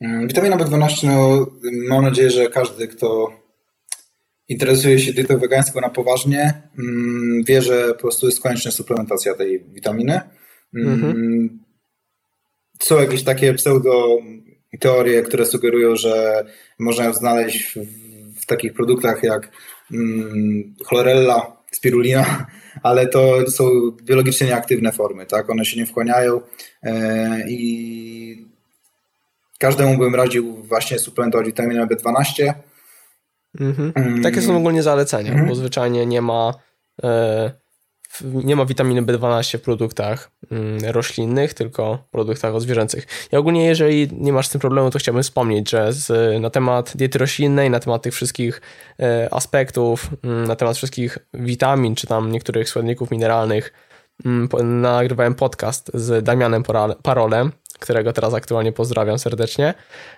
Mm, 0.02 0.28
witamina 0.28 0.58
B12, 0.58 1.08
no, 1.08 1.48
mam 1.88 2.04
nadzieję, 2.04 2.30
że 2.30 2.50
każdy, 2.50 2.88
kto 2.88 3.32
interesuje 4.48 5.00
się 5.00 5.14
dietą 5.14 5.38
wegańską 5.38 5.82
na 5.82 5.90
poważnie, 5.90 6.62
mm, 6.80 7.44
wie, 7.44 7.62
że 7.62 7.94
po 7.94 8.00
prostu 8.00 8.26
jest 8.26 8.42
konieczna 8.42 8.72
suplementacja 8.72 9.34
tej 9.34 9.64
witaminy. 9.74 10.22
Mm, 10.76 10.94
mhm. 10.94 11.60
Są 12.82 13.00
jakieś 13.00 13.24
takie 13.24 13.54
pseudo 13.54 14.18
teorie, 14.80 15.22
które 15.22 15.46
sugerują, 15.46 15.96
że 15.96 16.46
można 16.80 17.06
ją 17.06 17.14
znaleźć 17.14 17.64
w, 17.64 18.42
w 18.42 18.46
takich 18.46 18.74
produktach 18.74 19.24
jak 19.24 19.52
chlorella, 20.88 21.58
spirulina, 21.72 22.46
ale 22.84 23.08
to 23.08 23.52
są 23.52 23.92
biologicznie 24.04 24.48
nieaktywne 24.48 24.92
formy, 24.92 25.26
tak? 25.26 25.50
One 25.50 25.66
się 25.66 25.80
nie 25.80 25.86
wchłaniają 25.86 26.42
e, 26.84 27.50
i 27.50 28.49
Każdemu 29.60 29.98
bym 29.98 30.16
radził 30.16 30.64
właśnie 30.64 31.00
suplementować 31.00 31.48
witaminę 31.48 31.88
B12. 31.88 32.54
Mhm. 33.60 33.92
Mm. 33.96 34.24
Takie 34.24 34.42
są 34.42 34.58
ogólnie 34.58 34.84
zalecenia, 34.84 35.32
mhm. 35.32 35.50
bo 35.50 35.56
zwyczajnie 35.56 36.06
nie 36.06 36.22
ma 36.22 36.54
e, 37.04 37.52
nie 38.24 38.56
ma 38.56 38.66
witaminy 38.66 39.02
B12 39.02 39.58
w 39.58 39.62
produktach 39.62 40.32
mm, 40.52 40.86
roślinnych, 40.86 41.54
tylko 41.54 41.98
w 42.08 42.12
produktach 42.12 42.56
odzwierzęcych. 42.56 43.08
I 43.32 43.36
ogólnie, 43.36 43.66
jeżeli 43.66 44.08
nie 44.12 44.34
masz 44.34 44.48
z 44.48 44.50
tym 44.50 44.62
problemu, 44.62 44.90
to 44.90 45.00
chciałbym 45.00 45.24
wspomnieć, 45.24 45.70
że 45.70 45.94
z, 45.94 46.42
na 46.42 46.50
temat 46.50 46.98
diety 46.98 47.20
roślinnej, 47.20 47.70
na 47.70 47.80
temat 47.80 48.02
tych 48.02 48.14
wszystkich 48.14 48.62
e, 49.00 49.34
aspektów, 49.34 50.10
mm, 50.24 50.48
na 50.48 50.56
temat 50.56 50.78
wszystkich 50.78 51.18
witamin, 51.34 51.96
czy 51.96 52.08
tam 52.08 52.32
niektórych 52.32 52.70
składników 52.70 53.12
mineralnych, 53.12 53.74
nagrywałem 54.64 55.36
podcast 55.36 55.92
z 55.94 56.24
Damianem 56.24 56.64
Parolem, 57.04 57.52
którego 57.80 58.14
teraz 58.14 58.34
aktualnie 58.34 58.72
pozdrawiam 58.72 59.20
serdecznie. 59.20 59.74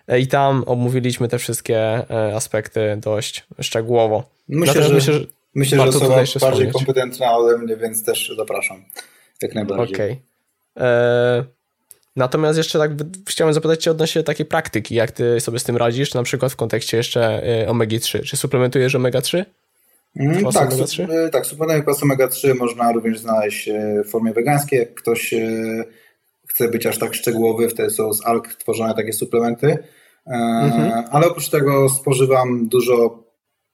E, 0.08 0.20
I 0.20 0.28
tam 0.28 0.64
omówiliśmy 0.68 1.28
te 1.28 1.38
wszystkie 1.40 1.80
e, 1.80 2.36
aspekty 2.36 2.98
dość 2.98 3.48
szczegółowo. 3.60 4.24
Myślę, 4.48 4.84
że, 4.84 4.94
myślę, 4.94 5.14
że, 5.14 5.26
myślę, 5.56 5.86
że 5.86 5.92
są 5.92 6.08
bardziej 6.10 6.26
wspomnieć. 6.26 6.74
kompetentna 6.74 7.38
ode 7.38 7.58
mnie, 7.58 7.78
więc 7.78 8.04
też 8.04 8.34
zapraszam. 8.38 8.84
Jak 9.42 9.56
najbardziej. 9.56 9.96
Okej. 9.96 10.12
Okay. 10.76 10.88
E, 10.88 11.44
natomiast 12.16 12.58
jeszcze 12.58 12.80
tak 12.80 12.92
chciałem 13.28 13.54
zapytać 13.54 13.84
Cię 13.84 13.92
odnośnie 13.92 14.24
takiej 14.24 14.46
praktyki, 14.46 14.96
jak 14.96 15.12
Ty 15.12 15.40
sobie 15.40 15.60
z 15.60 15.64
tym 15.64 15.78
radzisz, 15.78 16.14
na 16.14 16.24
przykład 16.24 16.52
w 16.52 16.56
kontekście 16.56 16.98
jeszcze 16.98 17.44
omegi-3. 17.68 18.24
Czy 18.24 18.38
suplementujesz 18.38 18.96
omega-3? 18.96 19.46
Mm, 20.16 20.34
tak, 20.52 20.74
omega 20.74 20.88
su 20.88 21.04
tak, 21.32 21.46
suplementy 21.46 21.84
kwas 21.84 22.04
omega-3 22.04 22.56
można 22.56 22.92
również 22.92 23.20
znaleźć 23.20 23.70
w 24.06 24.10
formie 24.10 24.34
wegańskiej. 24.34 24.80
Jak 24.80 24.94
ktoś 24.94 25.34
chce 26.48 26.68
być 26.68 26.86
aż 26.86 26.98
tak 26.98 27.14
szczegółowy, 27.14 27.70
wtedy 27.70 27.90
są 27.90 28.14
z 28.14 28.26
alg 28.26 28.48
tworzone 28.48 28.94
takie 28.94 29.14
suplementy. 29.14 29.78
E, 30.28 30.34
mhm. 30.64 31.04
Ale 31.12 31.28
oprócz 31.28 31.50
tego 31.50 31.90
spożywam 31.90 32.68
dużo 32.68 33.24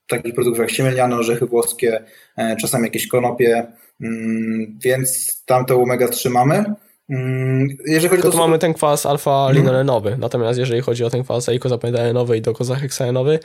takich 0.08 0.34
produktów 0.34 0.60
jak 0.60 0.72
siemielniane, 0.72 1.16
orzechy 1.16 1.46
włoskie, 1.46 2.04
e, 2.38 2.56
czasami 2.56 2.84
jakieś 2.84 3.08
konopie, 3.08 3.68
mm, 4.02 4.78
więc 4.84 5.38
tamto 5.46 5.78
omega-3 5.78 6.30
mamy. 6.30 6.64
Mm, 7.10 7.68
jeżeli 7.86 8.10
chodzi 8.10 8.24
to, 8.24 8.32
to 8.32 8.38
mamy 8.38 8.60
ten 8.60 8.74
kwas 8.74 9.06
alfa-linolenowy, 9.06 10.10
hmm. 10.10 10.22
natomiast 10.22 10.60
jeżeli 10.60 10.82
chodzi 10.82 11.04
o 11.04 11.10
ten 11.10 11.24
kwas 11.24 11.50
eikozapentylenowy 11.50 12.38
i 12.38 12.42
dokozaheksaenowy, 12.42 13.40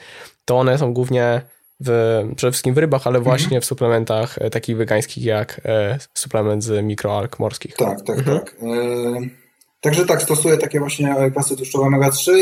to 0.44 0.58
one 0.58 0.78
są 0.78 0.92
głównie 0.92 1.42
w, 1.80 2.22
przede 2.36 2.50
wszystkim 2.50 2.74
w 2.74 2.78
rybach, 2.78 3.06
ale 3.06 3.18
mhm. 3.18 3.36
właśnie 3.36 3.60
w 3.60 3.64
suplementach 3.64 4.38
e, 4.38 4.50
takich 4.50 4.76
wegańskich 4.76 5.24
jak 5.24 5.60
e, 5.64 5.98
suplement 6.14 6.64
z 6.64 6.84
mikroalg 6.84 7.38
morskich. 7.38 7.76
Tak, 7.76 8.02
tak, 8.02 8.18
mhm. 8.18 8.38
tak. 8.38 8.56
E, 8.62 9.42
Także 9.82 10.06
tak, 10.06 10.22
stosuję 10.22 10.58
takie 10.58 10.78
właśnie 10.78 11.14
kwasy 11.30 11.56
tłuszczowe 11.56 11.84
omega-3. 11.84 12.32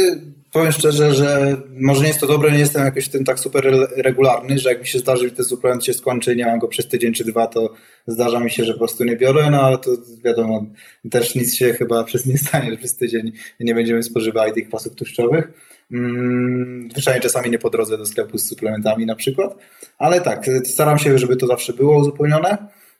Powiem 0.53 0.73
szczerze, 0.73 1.15
że 1.15 1.57
może 1.81 2.01
nie 2.01 2.09
jest 2.09 2.21
to 2.21 2.27
dobre, 2.27 2.53
nie 2.53 2.59
jestem 2.59 2.85
jakoś 2.85 3.05
w 3.05 3.09
tym 3.09 3.25
tak 3.25 3.39
super 3.39 3.89
regularny, 3.97 4.59
że 4.59 4.69
jak 4.69 4.81
mi 4.81 4.87
się 4.87 4.99
zdarzy, 4.99 5.29
że 5.29 5.35
ten 5.35 5.45
suplement 5.45 5.85
się 5.85 5.95
skończy 5.95 6.35
i 6.35 6.37
nie 6.37 6.47
mam 6.47 6.59
go 6.59 6.69
przez 6.69 6.89
tydzień 6.89 7.13
czy 7.13 7.25
dwa, 7.25 7.47
to 7.47 7.75
zdarza 8.07 8.41
mi 8.41 8.51
się, 8.51 8.65
że 8.65 8.73
po 8.73 8.79
prostu 8.79 9.05
nie 9.05 9.17
biorę, 9.17 9.51
no 9.51 9.61
ale 9.61 9.79
to 9.79 9.91
wiadomo, 10.25 10.67
też 11.11 11.35
nic 11.35 11.55
się 11.55 11.73
chyba 11.73 12.05
przez 12.05 12.27
nie 12.27 12.39
stanie, 12.39 12.71
że 12.71 12.77
przez 12.77 12.97
tydzień 12.97 13.33
nie 13.61 13.75
będziemy 13.75 14.03
spożywali 14.03 14.53
tych 14.53 14.69
kwasów 14.69 14.95
tłuszczowych. 14.95 15.53
Mm, 15.93 16.89
zwyczajnie 16.93 17.21
czasami 17.21 17.51
nie 17.51 17.59
po 17.59 17.71
drodze 17.71 17.99
do 17.99 18.07
sklepu 18.07 18.39
z 18.39 18.49
suplementami 18.49 19.07
na 19.07 19.15
przykład, 19.15 19.57
ale 19.99 20.21
tak, 20.21 20.47
staram 20.65 20.99
się, 20.99 21.19
żeby 21.19 21.37
to 21.37 21.47
zawsze 21.47 21.73
było 21.73 21.99
uzupełnione. 21.99 22.57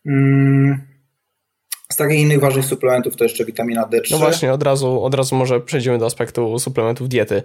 Mm, 0.07 0.81
z 1.93 1.97
takich 1.97 2.19
innych 2.19 2.41
ważnych 2.41 2.65
suplementów 2.65 3.17
to 3.17 3.25
jeszcze 3.25 3.45
witamina 3.45 3.85
D3. 3.87 4.11
No 4.11 4.19
właśnie, 4.19 4.53
od 4.53 4.63
razu, 4.63 5.03
od 5.03 5.15
razu 5.15 5.37
może 5.37 5.61
przejdziemy 5.61 5.99
do 5.99 6.07
aspektu 6.07 6.59
suplementów 6.59 7.09
diety. 7.09 7.43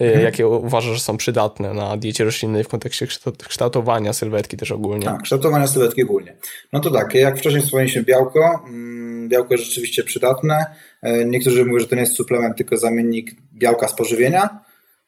Y, 0.00 0.04
mhm. 0.04 0.24
Jakie 0.24 0.48
uważasz, 0.48 0.94
że 0.94 1.00
są 1.00 1.16
przydatne 1.16 1.74
na 1.74 1.96
diecie 1.96 2.24
roślinnej 2.24 2.64
w 2.64 2.68
kontekście 2.68 3.06
kształtowania 3.48 4.12
sylwetki 4.12 4.56
też 4.56 4.72
ogólnie? 4.72 5.06
Tak, 5.06 5.22
kształtowania 5.22 5.66
sylwetki 5.66 6.02
ogólnie. 6.02 6.36
No 6.72 6.80
to 6.80 6.90
tak, 6.90 7.14
jak 7.14 7.38
wcześniej 7.38 7.62
wspomnieliśmy, 7.62 8.02
białko. 8.02 8.64
Mm, 8.68 9.28
białko 9.28 9.54
jest 9.54 9.64
rzeczywiście 9.64 10.02
przydatne. 10.02 10.66
E, 11.02 11.24
niektórzy 11.24 11.64
mówią, 11.64 11.78
że 11.78 11.86
to 11.86 11.94
nie 11.94 12.00
jest 12.00 12.14
suplement, 12.14 12.56
tylko 12.56 12.76
zamiennik 12.76 13.30
białka 13.52 13.88
z 13.88 13.94
pożywienia. 13.94 14.65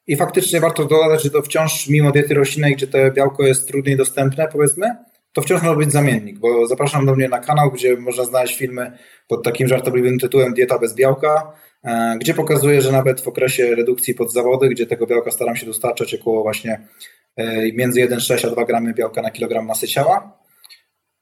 I 0.09 0.17
faktycznie 0.17 0.61
warto 0.61 0.85
dodać, 0.85 1.23
że 1.23 1.31
to 1.31 1.43
wciąż, 1.43 1.89
mimo 1.89 2.13
diety 2.13 2.35
roślinnej, 2.35 2.77
gdzie 2.77 2.87
to 2.87 2.99
białko 3.11 3.47
jest 3.47 3.69
trudniej 3.69 3.97
dostępne, 3.97 4.49
powiedzmy, 4.53 4.97
to 5.33 5.43
wciąż 5.43 5.63
może 5.63 5.77
być 5.77 5.93
zamiennik, 5.93 6.39
bo 6.39 6.67
zapraszam 6.67 7.07
do 7.07 7.15
mnie 7.15 7.29
na 7.29 7.39
kanał, 7.39 7.71
gdzie 7.71 7.97
można 7.97 8.25
znaleźć 8.25 8.59
filmy 8.59 8.93
pod 9.29 9.45
takim 9.45 9.69
żartobliwym 9.69 10.19
tytułem 10.19 10.55
Dieta 10.55 10.79
bez 10.79 10.95
białka, 10.95 11.53
e, 11.85 12.17
gdzie 12.21 12.35
pokazuję, 12.35 12.83
że 12.83 12.93
nawet 12.93 13.21
w 13.21 13.29
okresie 13.29 13.75
redukcji 13.75 14.15
pod 14.15 14.33
zawody, 14.33 14.69
gdzie 14.69 14.87
tego 14.87 15.07
białka 15.07 15.31
staram 15.31 15.57
się 15.57 15.67
dostarczać 15.67 16.15
około 16.15 16.43
właśnie 16.43 16.89
e, 17.37 17.73
między 17.73 18.01
1,6 18.01 18.47
a 18.47 18.51
2 18.51 18.65
gramy 18.65 18.95
białka 18.95 19.23
na 19.23 19.31
kilogram 19.31 19.67
masy 19.67 19.89
ciała. 19.89 20.39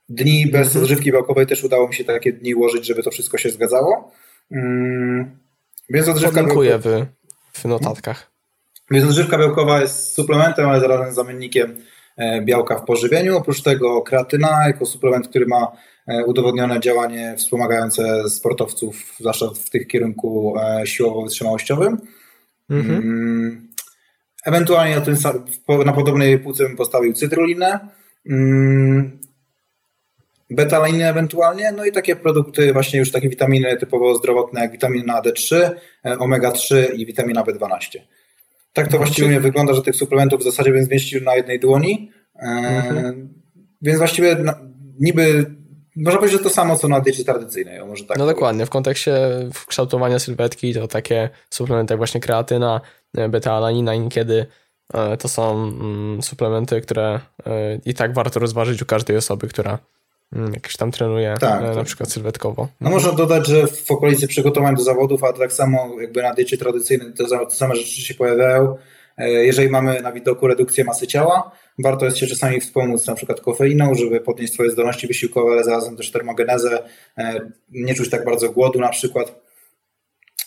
Dni 0.08 0.46
bez 0.46 0.66
mhm. 0.66 0.84
odżywki 0.84 1.12
białkowej 1.12 1.46
też 1.46 1.64
udało 1.64 1.88
mi 1.88 1.94
się 1.94 2.04
takie 2.04 2.32
dni 2.32 2.54
ułożyć, 2.54 2.86
żeby 2.86 3.02
to 3.02 3.10
wszystko 3.10 3.38
się 3.38 3.50
zgadzało. 3.50 4.12
Mm, 4.50 5.38
więc 5.90 6.08
odżywka 6.08 6.34
Podlinkuję 6.34 6.78
w, 6.78 7.06
w 7.52 7.64
notatkach. 7.64 8.35
Więc 8.90 9.04
odżywka 9.04 9.38
białkowa 9.38 9.80
jest 9.80 10.14
suplementem, 10.14 10.68
ale 10.68 10.80
zarazem 10.80 11.14
zamiennikiem 11.14 11.76
E, 12.16 12.42
białka 12.42 12.78
w 12.78 12.84
pożywieniu. 12.84 13.36
Oprócz 13.36 13.62
tego 13.62 14.02
kreatyna 14.02 14.66
jako 14.66 14.86
suplement, 14.86 15.28
który 15.28 15.46
ma 15.46 15.72
e, 16.06 16.24
udowodnione 16.24 16.80
działanie 16.80 17.34
wspomagające 17.38 18.30
sportowców, 18.30 19.14
zwłaszcza 19.20 19.46
w 19.46 19.70
tych 19.70 19.86
kierunku 19.86 20.54
e, 20.58 20.86
siłowo-wytrzymałościowym. 20.86 21.96
Mhm. 22.70 23.02
Mm, 23.02 23.68
ewentualnie 24.44 24.96
na, 24.96 25.00
tym, 25.00 25.16
na 25.84 25.92
podobnej 25.92 26.38
półce 26.38 26.64
bym 26.64 26.76
postawił 26.76 27.12
cytrulinę, 27.12 27.88
mm, 28.30 29.18
betalinę 30.50 31.08
ewentualnie, 31.08 31.72
no 31.72 31.84
i 31.84 31.92
takie 31.92 32.16
produkty, 32.16 32.72
właśnie 32.72 32.98
już 32.98 33.12
takie 33.12 33.28
witaminy 33.28 33.76
typowo 33.76 34.14
zdrowotne, 34.14 34.60
jak 34.60 34.72
witamina 34.72 35.22
D3, 35.22 35.70
omega-3 36.04 36.94
i 36.94 37.06
witamina 37.06 37.44
B12. 37.44 37.98
Tak 38.76 38.88
to 38.88 38.96
właściwie 38.96 39.28
nie 39.28 39.40
wygląda, 39.40 39.74
że 39.74 39.82
tych 39.82 39.96
suplementów 39.96 40.40
w 40.40 40.44
zasadzie 40.44 40.70
bym 40.70 40.84
zmieścił 40.84 41.24
na 41.24 41.36
jednej 41.36 41.60
dłoni. 41.60 42.10
E, 42.34 42.46
mhm. 42.46 43.34
Więc 43.82 43.98
właściwie 43.98 44.36
niby 45.00 45.46
można 45.96 46.18
powiedzieć, 46.18 46.38
że 46.38 46.44
to 46.44 46.50
samo 46.50 46.76
co 46.76 46.88
na 46.88 47.00
diecie 47.00 47.24
tradycyjnej. 47.24 47.86
Może 47.86 48.04
tak 48.04 48.18
no 48.18 48.24
powiem. 48.24 48.34
dokładnie. 48.34 48.66
W 48.66 48.70
kontekście 48.70 49.18
kształtowania 49.66 50.18
sylwetki 50.18 50.74
to 50.74 50.88
takie 50.88 51.30
suplementy 51.50 51.92
jak 51.94 51.98
właśnie 51.98 52.20
kreatyna, 52.20 52.80
e, 53.16 53.28
beta-alanina 53.28 54.02
niekiedy 54.02 54.46
e, 54.94 55.16
to 55.16 55.28
są 55.28 55.52
mm, 55.52 56.22
suplementy, 56.22 56.80
które 56.80 57.20
i 57.84 57.94
tak 57.94 58.14
warto 58.14 58.40
rozważyć 58.40 58.82
u 58.82 58.86
każdej 58.86 59.16
osoby, 59.16 59.48
która 59.48 59.78
jakieś 60.54 60.76
tam 60.76 60.90
trenuje 60.90 61.34
tak, 61.40 61.62
na 61.62 61.74
tak. 61.74 61.84
przykład 61.84 62.12
sylwetkowo. 62.12 62.68
No 62.80 62.90
można 62.90 63.12
dodać, 63.12 63.46
że 63.46 63.66
w 63.66 63.90
okolicy 63.90 64.28
przygotowań 64.28 64.76
do 64.76 64.82
zawodów, 64.82 65.24
a 65.24 65.32
tak 65.32 65.52
samo 65.52 66.00
jakby 66.00 66.22
na 66.22 66.34
diecie 66.34 66.58
tradycyjnej 66.58 67.12
te 67.12 67.24
same 67.50 67.76
rzeczy 67.76 68.00
się 68.02 68.14
pojawiają. 68.14 68.76
E, 69.18 69.30
jeżeli 69.30 69.68
mamy 69.68 70.02
na 70.02 70.12
widoku 70.12 70.46
redukcję 70.46 70.84
masy 70.84 71.06
ciała, 71.06 71.50
warto 71.78 72.04
jest 72.04 72.16
się 72.16 72.26
czasami 72.26 72.60
wspomóc 72.60 73.06
na 73.06 73.14
przykład 73.14 73.40
kofeiną, 73.40 73.94
żeby 73.94 74.20
podnieść 74.20 74.52
swoje 74.52 74.70
zdolności 74.70 75.06
wysiłkowe, 75.06 75.52
ale 75.52 75.64
zarazem 75.64 75.96
też 75.96 76.10
termogenezę, 76.10 76.82
e, 77.18 77.40
nie 77.70 77.94
czuć 77.94 78.10
tak 78.10 78.24
bardzo 78.24 78.50
głodu 78.52 78.80
na 78.80 78.88
przykład. 78.88 79.34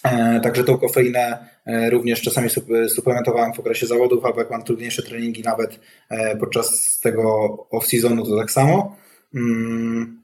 E, 0.03 0.39
także 0.43 0.63
tą 0.63 0.77
kofeinę 0.77 1.49
również 1.89 2.21
czasami 2.21 2.49
suplementowałem 2.87 3.53
w 3.53 3.59
okresie 3.59 3.87
zawodów, 3.87 4.25
albo 4.25 4.39
jak 4.39 4.51
mam 4.51 4.63
trudniejsze 4.63 5.03
treningi 5.03 5.43
nawet 5.43 5.79
podczas 6.39 6.99
tego 6.99 7.47
off-seasonu 7.71 8.25
to 8.25 8.37
tak 8.37 8.51
samo. 8.51 8.95
Hmm. 9.33 10.19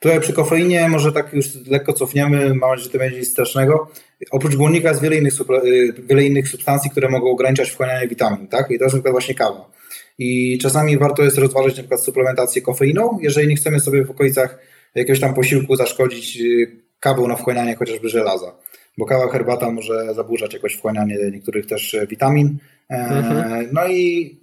Tutaj 0.00 0.20
przy 0.20 0.32
kofeinie 0.32 0.88
może 0.88 1.12
tak 1.12 1.32
już 1.32 1.46
lekko 1.66 1.92
cofniemy, 1.92 2.54
mam 2.54 2.70
nadzieję, 2.70 2.84
że 2.84 2.90
to 2.90 2.98
będzie 2.98 3.18
nic 3.18 3.30
strasznego. 3.30 3.90
Oprócz 4.30 4.56
błonnika 4.56 4.88
jest 4.88 5.02
wiele 5.02 5.16
innych, 5.16 5.34
y, 5.64 5.94
wiele 6.08 6.24
innych 6.24 6.48
substancji, 6.48 6.90
które 6.90 7.08
mogą 7.08 7.30
ograniczać 7.30 7.70
wchłanianie 7.70 8.08
witamin, 8.08 8.46
tak? 8.46 8.70
I 8.70 8.78
to 8.78 8.84
jest 8.84 8.94
na 8.94 8.98
przykład 8.98 9.12
właśnie 9.12 9.34
kawa. 9.34 9.70
I 10.18 10.58
czasami 10.58 10.98
warto 10.98 11.22
jest 11.22 11.38
rozważyć 11.38 11.76
na 11.76 11.82
przykład 11.82 12.02
suplementację 12.02 12.62
kofeiną, 12.62 13.18
jeżeli 13.22 13.48
nie 13.48 13.56
chcemy 13.56 13.80
sobie 13.80 14.04
w 14.04 14.10
okolicach 14.10 14.58
jakiegoś 14.94 15.20
tam 15.20 15.34
posiłku 15.34 15.76
zaszkodzić 15.76 16.40
y, 16.40 16.76
kawą 17.00 17.28
na 17.28 17.36
wchłanianie 17.36 17.76
chociażby 17.76 18.08
żelaza. 18.08 18.54
Bo 18.98 19.06
kawa, 19.06 19.28
herbata 19.28 19.70
może 19.70 20.14
zaburzać 20.14 20.54
jakoś 20.54 20.74
wchłanianie 20.74 21.16
niektórych 21.32 21.66
też 21.66 21.96
witamin. 22.08 22.58
E, 22.90 22.94
mhm. 22.94 23.68
No 23.72 23.88
i 23.88 24.39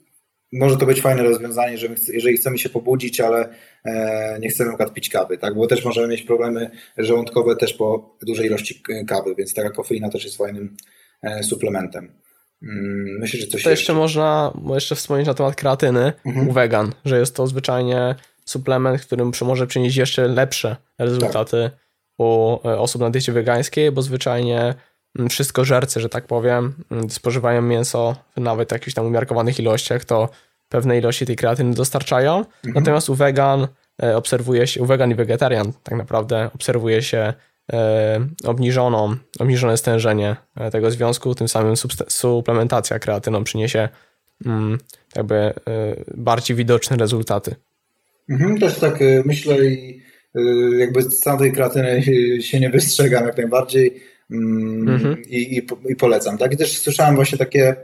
może 0.52 0.78
to 0.78 0.86
być 0.86 1.02
fajne 1.02 1.24
rozwiązanie, 1.24 1.78
że 1.78 1.88
jeżeli 2.14 2.38
chcemy 2.38 2.58
się 2.58 2.70
pobudzić, 2.70 3.22
ale 3.22 3.50
e, 3.86 4.38
nie 4.40 4.50
chcemy 4.50 4.72
na 4.80 4.90
pić 4.90 5.10
kawy, 5.10 5.38
tak? 5.38 5.56
bo 5.56 5.68
też 5.68 5.86
możemy 5.86 6.08
mieć 6.08 6.24
problemy 6.24 6.72
żołądkowe 6.98 7.56
też 7.56 7.74
po 7.74 8.16
dużej 8.22 8.46
ilości 8.46 8.84
kawy, 9.08 9.36
więc 9.36 9.54
taka 9.54 9.70
kofeina 9.70 10.10
też 10.10 10.24
jest 10.24 10.38
fajnym 10.38 10.78
e, 11.22 11.44
suplementem. 11.44 12.12
Mm, 12.64 13.18
myślę, 13.20 13.40
że 13.40 13.46
coś 13.46 13.52
To 13.52 13.58
jeszcze, 13.58 13.70
jeszcze 13.70 13.94
można 13.94 14.54
jeszcze 14.74 14.96
wspomnieć 14.96 15.28
na 15.28 15.34
temat 15.34 15.56
kreatyny 15.56 16.14
mhm. 16.26 16.50
u 16.50 16.52
wegan, 16.52 16.94
że 17.06 17.20
jest 17.20 17.36
to 17.36 17.48
zwyczajnie 17.48 18.16
suplement, 18.46 19.02
który 19.02 19.24
może 19.42 19.68
przynieść 19.68 19.98
jeszcze 19.98 20.28
lepsze 20.28 20.76
rezultaty 20.98 21.70
tak. 21.72 21.80
u 22.18 22.60
e, 22.68 22.80
osób 22.80 23.02
na 23.02 23.10
diecie 23.10 23.32
wegańskiej, 23.32 23.92
bo 23.92 24.02
zwyczajnie 24.02 24.74
wszystko 25.30 25.66
żercy, 25.66 26.00
że 26.00 26.10
tak 26.10 26.26
powiem, 26.26 26.74
mm, 26.92 27.10
spożywają 27.10 27.62
mięso 27.62 28.16
w 28.38 28.42
nawet 28.42 28.72
jakichś 28.72 28.94
tam 28.94 29.06
umiarkowanych 29.06 29.60
ilościach, 29.60 30.06
to 30.06 30.30
pewne 30.70 30.98
ilości 30.98 31.26
tej 31.26 31.36
kreatyny 31.36 31.74
dostarczają. 31.74 32.38
Mhm. 32.38 32.74
Natomiast 32.76 33.10
u 33.10 33.16
wegan 33.16 33.68
e, 34.04 34.18
obserwuje 34.18 34.68
się, 34.68 34.82
u 34.82 34.86
wegan 34.86 35.12
i 35.12 35.16
wegetarian 35.16 35.74
tak 35.84 35.98
naprawdę 35.98 36.50
obserwuje 36.56 37.02
się 37.02 37.34
e, 37.74 38.28
obniżoną, 38.44 39.16
obniżone 39.40 39.78
stężenie 39.78 40.36
e, 40.56 40.72
tego 40.72 40.92
związku, 40.92 41.36
tym 41.36 41.48
samym 41.48 41.74
suplementacja 42.08 43.00
kreatyną 43.00 43.44
przyniesie 43.44 43.90
mm, 44.46 44.78
jakby 45.16 45.54
bardziej 46.18 46.58
widoczne 46.58 46.98
rezultaty. 46.98 47.56
Mhm, 48.30 48.60
też 48.60 48.80
tak 48.80 49.00
myślę 49.26 49.66
i 49.66 50.02
jakby 50.78 51.02
z 51.02 51.20
samej 51.20 51.52
kreatyny 51.52 52.04
się 52.42 52.60
nie 52.60 52.70
wystrzegam 52.70 53.26
jak 53.26 53.38
najbardziej 53.38 54.04
mhm. 54.32 55.22
i, 55.28 55.58
i, 55.58 55.62
i, 55.90 55.96
polecam. 55.96 56.38
Tak? 56.38 56.54
I 56.54 56.58
też 56.58 56.78
słyszałem 56.78 57.16
właśnie 57.16 57.38
takie 57.38 57.76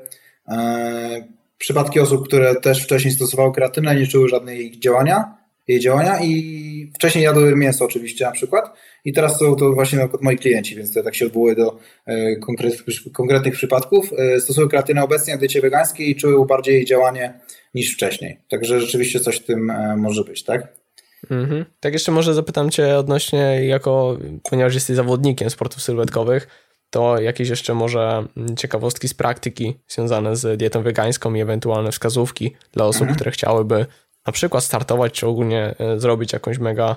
e, 0.47 1.27
przypadki 1.57 1.99
osób, 1.99 2.27
które 2.27 2.55
też 2.55 2.83
wcześniej 2.83 3.13
stosowały 3.13 3.53
kreatynę, 3.53 3.95
nie 3.95 4.07
czuły 4.07 4.29
żadnej 4.29 4.79
działania, 4.79 5.37
jej 5.67 5.79
działania 5.79 6.19
i 6.23 6.91
wcześniej 6.95 7.23
jadły 7.23 7.55
mięso 7.55 7.85
oczywiście 7.85 8.25
na 8.25 8.31
przykład 8.31 8.73
i 9.05 9.13
teraz 9.13 9.39
są 9.39 9.55
to 9.55 9.73
właśnie 9.73 9.99
na 9.99 10.09
moi 10.21 10.37
klienci, 10.37 10.75
więc 10.75 10.93
to 10.93 11.03
tak 11.03 11.15
się 11.15 11.25
odwołuję 11.25 11.55
do 11.55 11.79
e, 12.05 12.35
konkretnych, 12.35 12.83
konkretnych 13.13 13.53
przypadków. 13.53 14.13
E, 14.17 14.39
stosują 14.39 14.67
kreatynę 14.67 15.03
obecnie 15.03 15.37
w 15.37 15.39
diecie 15.39 15.61
wegańskiej 15.61 16.09
i 16.09 16.15
czują 16.15 16.45
bardziej 16.45 16.75
jej 16.75 16.85
działanie 16.85 17.39
niż 17.75 17.93
wcześniej. 17.93 18.37
Także 18.49 18.81
rzeczywiście 18.81 19.19
coś 19.19 19.35
w 19.37 19.45
tym 19.45 19.69
e, 19.69 19.97
może 19.97 20.23
być, 20.23 20.43
tak? 20.43 20.82
Mhm. 21.29 21.65
Tak 21.79 21.93
jeszcze 21.93 22.11
może 22.11 22.33
zapytam 22.33 22.69
Cię 22.69 22.97
odnośnie, 22.97 23.65
jako, 23.65 24.17
ponieważ 24.49 24.73
jesteś 24.73 24.95
zawodnikiem 24.95 25.49
sportów 25.49 25.81
sylwetkowych, 25.81 26.47
to 26.89 27.21
jakieś 27.21 27.49
jeszcze 27.49 27.73
może 27.73 28.27
ciekawostki 28.57 29.07
z 29.07 29.13
praktyki 29.13 29.79
związane 29.87 30.35
z 30.35 30.59
dietą 30.59 30.83
wegańską 30.83 31.33
i 31.33 31.41
ewentualne 31.41 31.91
wskazówki 31.91 32.55
dla 32.71 32.85
osób, 32.85 33.01
mhm. 33.01 33.15
które 33.15 33.31
chciałyby 33.31 33.85
na 34.27 34.33
przykład 34.33 34.63
startować, 34.63 35.13
czy 35.13 35.27
ogólnie 35.27 35.75
e, 35.79 35.99
zrobić 35.99 36.33
jakąś 36.33 36.57
mega 36.57 36.95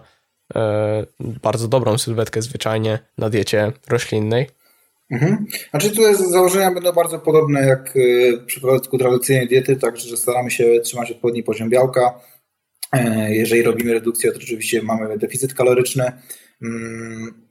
e, 0.56 1.06
bardzo 1.20 1.68
dobrą 1.68 1.98
sylwetkę 1.98 2.42
zwyczajnie 2.42 2.98
na 3.18 3.30
diecie 3.30 3.72
roślinnej. 3.88 4.46
Mhm. 5.10 5.46
Znaczy 5.70 5.90
tutaj 5.90 6.14
założenia 6.14 6.70
będą 6.70 6.92
bardzo 6.92 7.18
podobne 7.18 7.66
jak 7.66 7.96
e, 7.96 8.36
w 8.36 8.44
przypadku 8.44 8.98
tradycyjnej 8.98 9.48
diety, 9.48 9.76
także 9.76 10.16
staramy 10.16 10.50
się 10.50 10.80
trzymać 10.84 11.10
odpowiedni 11.10 11.42
poziom 11.42 11.70
białka. 11.70 12.20
E, 12.92 13.34
jeżeli 13.34 13.62
robimy 13.62 13.92
redukcję, 13.92 14.32
to 14.32 14.38
oczywiście 14.38 14.82
mamy 14.82 15.18
deficyt 15.18 15.54
kaloryczny. 15.54 16.12
Mm, 16.62 17.46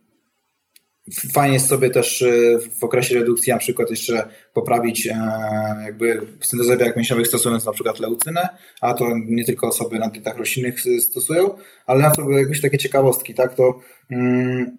fajnie 1.33 1.53
jest 1.53 1.67
sobie 1.67 1.89
też 1.89 2.21
e, 2.21 2.59
w 2.79 2.83
okresie 2.83 3.15
redukcji 3.15 3.53
na 3.53 3.59
przykład 3.59 3.89
jeszcze 3.89 4.27
poprawić 4.53 5.09
jakby 5.85 6.21
syntezę 6.41 6.77
białek 6.77 6.95
mięśniowych 6.95 7.27
stosując 7.27 7.65
na 7.65 7.71
przykład 7.71 7.99
leucynę, 7.99 8.49
a 8.81 8.93
to 8.93 9.05
nie 9.25 9.45
tylko 9.45 9.67
osoby 9.67 9.99
na 9.99 10.09
dietach 10.09 10.37
roślinnych 10.37 10.81
stosują, 10.99 11.57
ale 11.85 12.01
na 12.01 12.11
to 12.11 12.29
jakieś 12.29 12.61
takie 12.61 12.77
ciekawostki, 12.77 13.33
tak, 13.33 13.55
to 13.55 13.79
mm, 14.11 14.77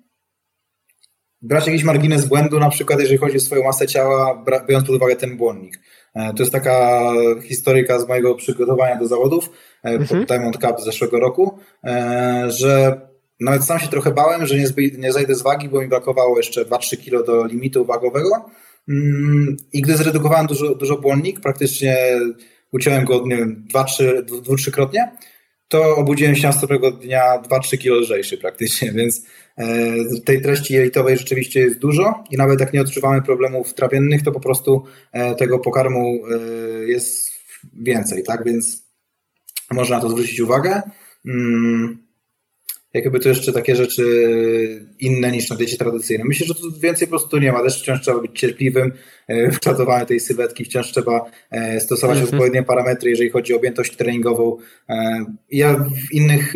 brać 1.42 1.66
jakiś 1.66 1.84
margines 1.84 2.24
błędu, 2.24 2.58
na 2.58 2.70
przykład 2.70 3.00
jeżeli 3.00 3.18
chodzi 3.18 3.36
o 3.36 3.40
swoją 3.40 3.64
masę 3.64 3.86
ciała, 3.86 4.44
biorąc 4.68 4.86
pod 4.86 4.96
uwagę 4.96 5.16
ten 5.16 5.36
błonnik. 5.36 5.78
E, 6.16 6.34
to 6.34 6.42
jest 6.42 6.52
taka 6.52 7.12
historyka 7.42 7.98
z 7.98 8.08
mojego 8.08 8.34
przygotowania 8.34 8.96
do 8.96 9.06
zawodów 9.06 9.50
e, 9.84 9.88
mhm. 9.88 10.24
Diamond 10.24 10.58
Cup 10.58 10.80
z 10.80 10.84
zeszłego 10.84 11.20
roku, 11.20 11.58
e, 11.84 12.46
że 12.48 13.00
nawet 13.40 13.64
sam 13.64 13.78
się 13.78 13.88
trochę 13.88 14.10
bałem, 14.10 14.46
że 14.46 14.56
nie, 14.56 14.66
nie 14.98 15.12
zajdę 15.12 15.34
z 15.34 15.42
wagi, 15.42 15.68
bo 15.68 15.80
mi 15.80 15.88
brakowało 15.88 16.36
jeszcze 16.36 16.64
2-3 16.64 16.96
kilo 16.96 17.22
do 17.22 17.44
limitu 17.44 17.84
wagowego. 17.84 18.50
Mm, 18.88 19.56
I 19.72 19.82
gdy 19.82 19.96
zredukowałem 19.96 20.46
dużo, 20.46 20.74
dużo 20.74 20.96
błonnik, 20.96 21.40
praktycznie 21.40 21.96
uciąłem 22.72 23.04
go, 23.04 23.22
nie 23.26 23.36
wiem, 23.36 23.64
2-3 23.74 24.70
krotnie, 24.70 25.12
to 25.68 25.96
obudziłem 25.96 26.36
się 26.36 26.46
następnego 26.46 26.90
dnia 26.90 27.42
2-3 27.42 27.78
kilo 27.78 27.96
lżejszy 27.96 28.38
praktycznie, 28.38 28.92
więc 28.92 29.26
e, 29.58 29.64
tej 30.24 30.42
treści 30.42 30.74
jelitowej 30.74 31.18
rzeczywiście 31.18 31.60
jest 31.60 31.78
dużo 31.78 32.24
i 32.30 32.36
nawet 32.36 32.60
jak 32.60 32.72
nie 32.72 32.80
odczuwamy 32.80 33.22
problemów 33.22 33.74
trawiennych, 33.74 34.22
to 34.22 34.32
po 34.32 34.40
prostu 34.40 34.84
e, 35.12 35.34
tego 35.34 35.58
pokarmu 35.58 36.18
e, 36.26 36.38
jest 36.84 37.30
więcej, 37.72 38.22
tak, 38.22 38.44
więc 38.44 38.86
można 39.70 39.96
na 39.96 40.02
to 40.02 40.08
zwrócić 40.08 40.40
uwagę. 40.40 40.82
Jakby 42.96 43.20
to 43.20 43.28
jeszcze 43.28 43.52
takie 43.52 43.76
rzeczy 43.76 44.04
inne 45.00 45.30
niż 45.30 45.50
na 45.50 45.56
diecie 45.56 45.76
tradycyjnej. 45.76 46.28
Myślę, 46.28 46.46
że 46.46 46.54
tu 46.54 46.80
więcej 46.80 47.08
po 47.08 47.10
prostu 47.10 47.38
nie 47.38 47.52
ma. 47.52 47.62
Też 47.62 47.82
wciąż 47.82 48.00
trzeba 48.00 48.20
być 48.20 48.40
cierpliwym 48.40 48.92
e, 49.28 49.50
w 49.50 49.58
kształtowaniu 49.58 50.06
tej 50.06 50.20
sylwetki, 50.20 50.64
wciąż 50.64 50.92
trzeba 50.92 51.30
e, 51.50 51.80
stosować 51.80 52.16
mm 52.16 52.28
-hmm. 52.28 52.34
odpowiednie 52.34 52.62
parametry, 52.62 53.10
jeżeli 53.10 53.30
chodzi 53.30 53.54
o 53.54 53.56
objętość 53.56 53.96
treningową. 53.96 54.56
E, 54.88 55.24
ja 55.52 55.74
w 55.74 56.14
innych, 56.14 56.54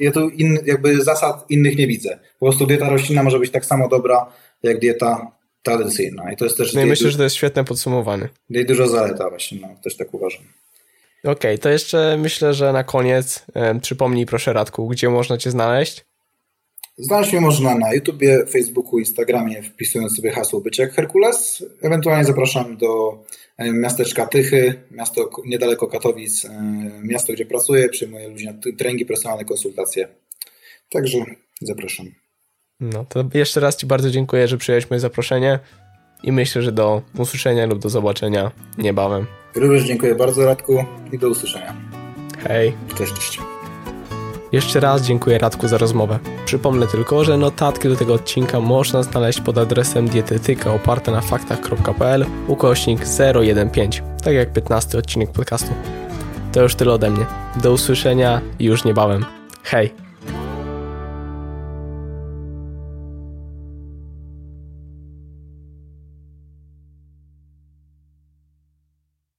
ja 0.00 0.12
tu 0.12 0.28
in, 0.28 0.58
jakby 0.66 1.04
zasad 1.04 1.50
innych 1.50 1.76
nie 1.76 1.86
widzę. 1.86 2.18
Po 2.38 2.46
prostu 2.46 2.66
dieta 2.66 2.88
roślinna 2.88 3.22
może 3.22 3.38
być 3.38 3.50
tak 3.50 3.64
samo 3.64 3.88
dobra, 3.88 4.26
jak 4.62 4.78
dieta 4.78 5.32
tradycyjna. 5.62 6.32
I 6.32 6.36
to 6.36 6.44
jest 6.44 6.56
też. 6.56 6.74
No 6.74 6.82
i 6.82 6.86
myślę, 6.86 7.10
że 7.10 7.16
to 7.16 7.22
jest 7.22 7.36
świetne 7.36 7.64
podsumowanie. 7.64 8.28
I 8.50 8.64
dużo 8.64 8.88
zaleta 8.88 9.30
właśnie, 9.30 9.58
no, 9.60 9.68
też 9.82 9.96
tak 9.96 10.14
uważam. 10.14 10.42
Okej, 11.24 11.32
okay, 11.34 11.58
to 11.58 11.68
jeszcze 11.68 12.16
myślę, 12.16 12.54
że 12.54 12.72
na 12.72 12.84
koniec 12.84 13.46
e, 13.54 13.80
przypomnij 13.80 14.26
proszę 14.26 14.52
Radku, 14.52 14.88
gdzie 14.88 15.08
można 15.08 15.38
Cię 15.38 15.50
znaleźć? 15.50 16.04
Znaleźć 16.98 17.32
mnie 17.32 17.40
można 17.40 17.74
na 17.74 17.94
YouTubie, 17.94 18.46
Facebooku, 18.46 18.98
Instagramie, 18.98 19.62
wpisując 19.62 20.16
sobie 20.16 20.30
hasło 20.30 20.60
Być 20.60 20.78
jak 20.78 20.92
Herkules. 20.92 21.64
Ewentualnie 21.82 22.24
zapraszam 22.24 22.76
do 22.76 23.18
miasteczka 23.58 24.26
Tychy, 24.26 24.74
miasto 24.90 25.30
niedaleko 25.46 25.86
Katowic, 25.86 26.46
miasto, 27.02 27.32
gdzie 27.32 27.46
pracuję, 27.46 27.88
przyjmuję 27.88 28.28
ludzi 28.28 28.46
na 28.46 28.54
treningi, 28.78 29.06
personalne 29.06 29.44
konsultacje. 29.44 30.08
Także 30.90 31.18
zapraszam. 31.60 32.06
No 32.80 33.04
to 33.04 33.24
jeszcze 33.34 33.60
raz 33.60 33.76
Ci 33.76 33.86
bardzo 33.86 34.10
dziękuję, 34.10 34.48
że 34.48 34.58
przyjąłeś 34.58 34.90
moje 34.90 35.00
zaproszenie 35.00 35.58
i 36.22 36.32
myślę, 36.32 36.62
że 36.62 36.72
do 36.72 37.02
usłyszenia 37.18 37.66
lub 37.66 37.78
do 37.78 37.88
zobaczenia 37.88 38.50
niebawem. 38.78 39.26
Również 39.54 39.84
dziękuję 39.84 40.14
bardzo 40.14 40.46
Radku 40.46 40.84
i 41.12 41.18
do 41.18 41.28
usłyszenia. 41.28 41.74
Hej. 42.38 42.72
Cześć, 42.94 43.12
cześć. 43.12 43.40
Jeszcze 44.52 44.80
raz 44.80 45.02
dziękuję 45.02 45.38
Radku 45.38 45.68
za 45.68 45.78
rozmowę. 45.78 46.18
Przypomnę 46.44 46.86
tylko, 46.86 47.24
że 47.24 47.36
notatki 47.36 47.88
do 47.88 47.96
tego 47.96 48.14
odcinka 48.14 48.60
można 48.60 49.02
znaleźć 49.02 49.40
pod 49.40 49.58
adresem 49.58 50.08
dietetyka 50.08 50.74
oparte 50.74 51.12
na 51.12 51.20
faktach.pl 51.20 52.26
ukośnik 52.48 53.00
015, 53.72 54.02
tak 54.22 54.34
jak 54.34 54.52
15 54.52 54.98
odcinek 54.98 55.32
podcastu. 55.32 55.70
To 56.52 56.62
już 56.62 56.74
tyle 56.74 56.92
ode 56.92 57.10
mnie. 57.10 57.26
Do 57.62 57.72
usłyszenia 57.72 58.40
już 58.60 58.84
niebawem. 58.84 59.24
Hej! 59.62 60.07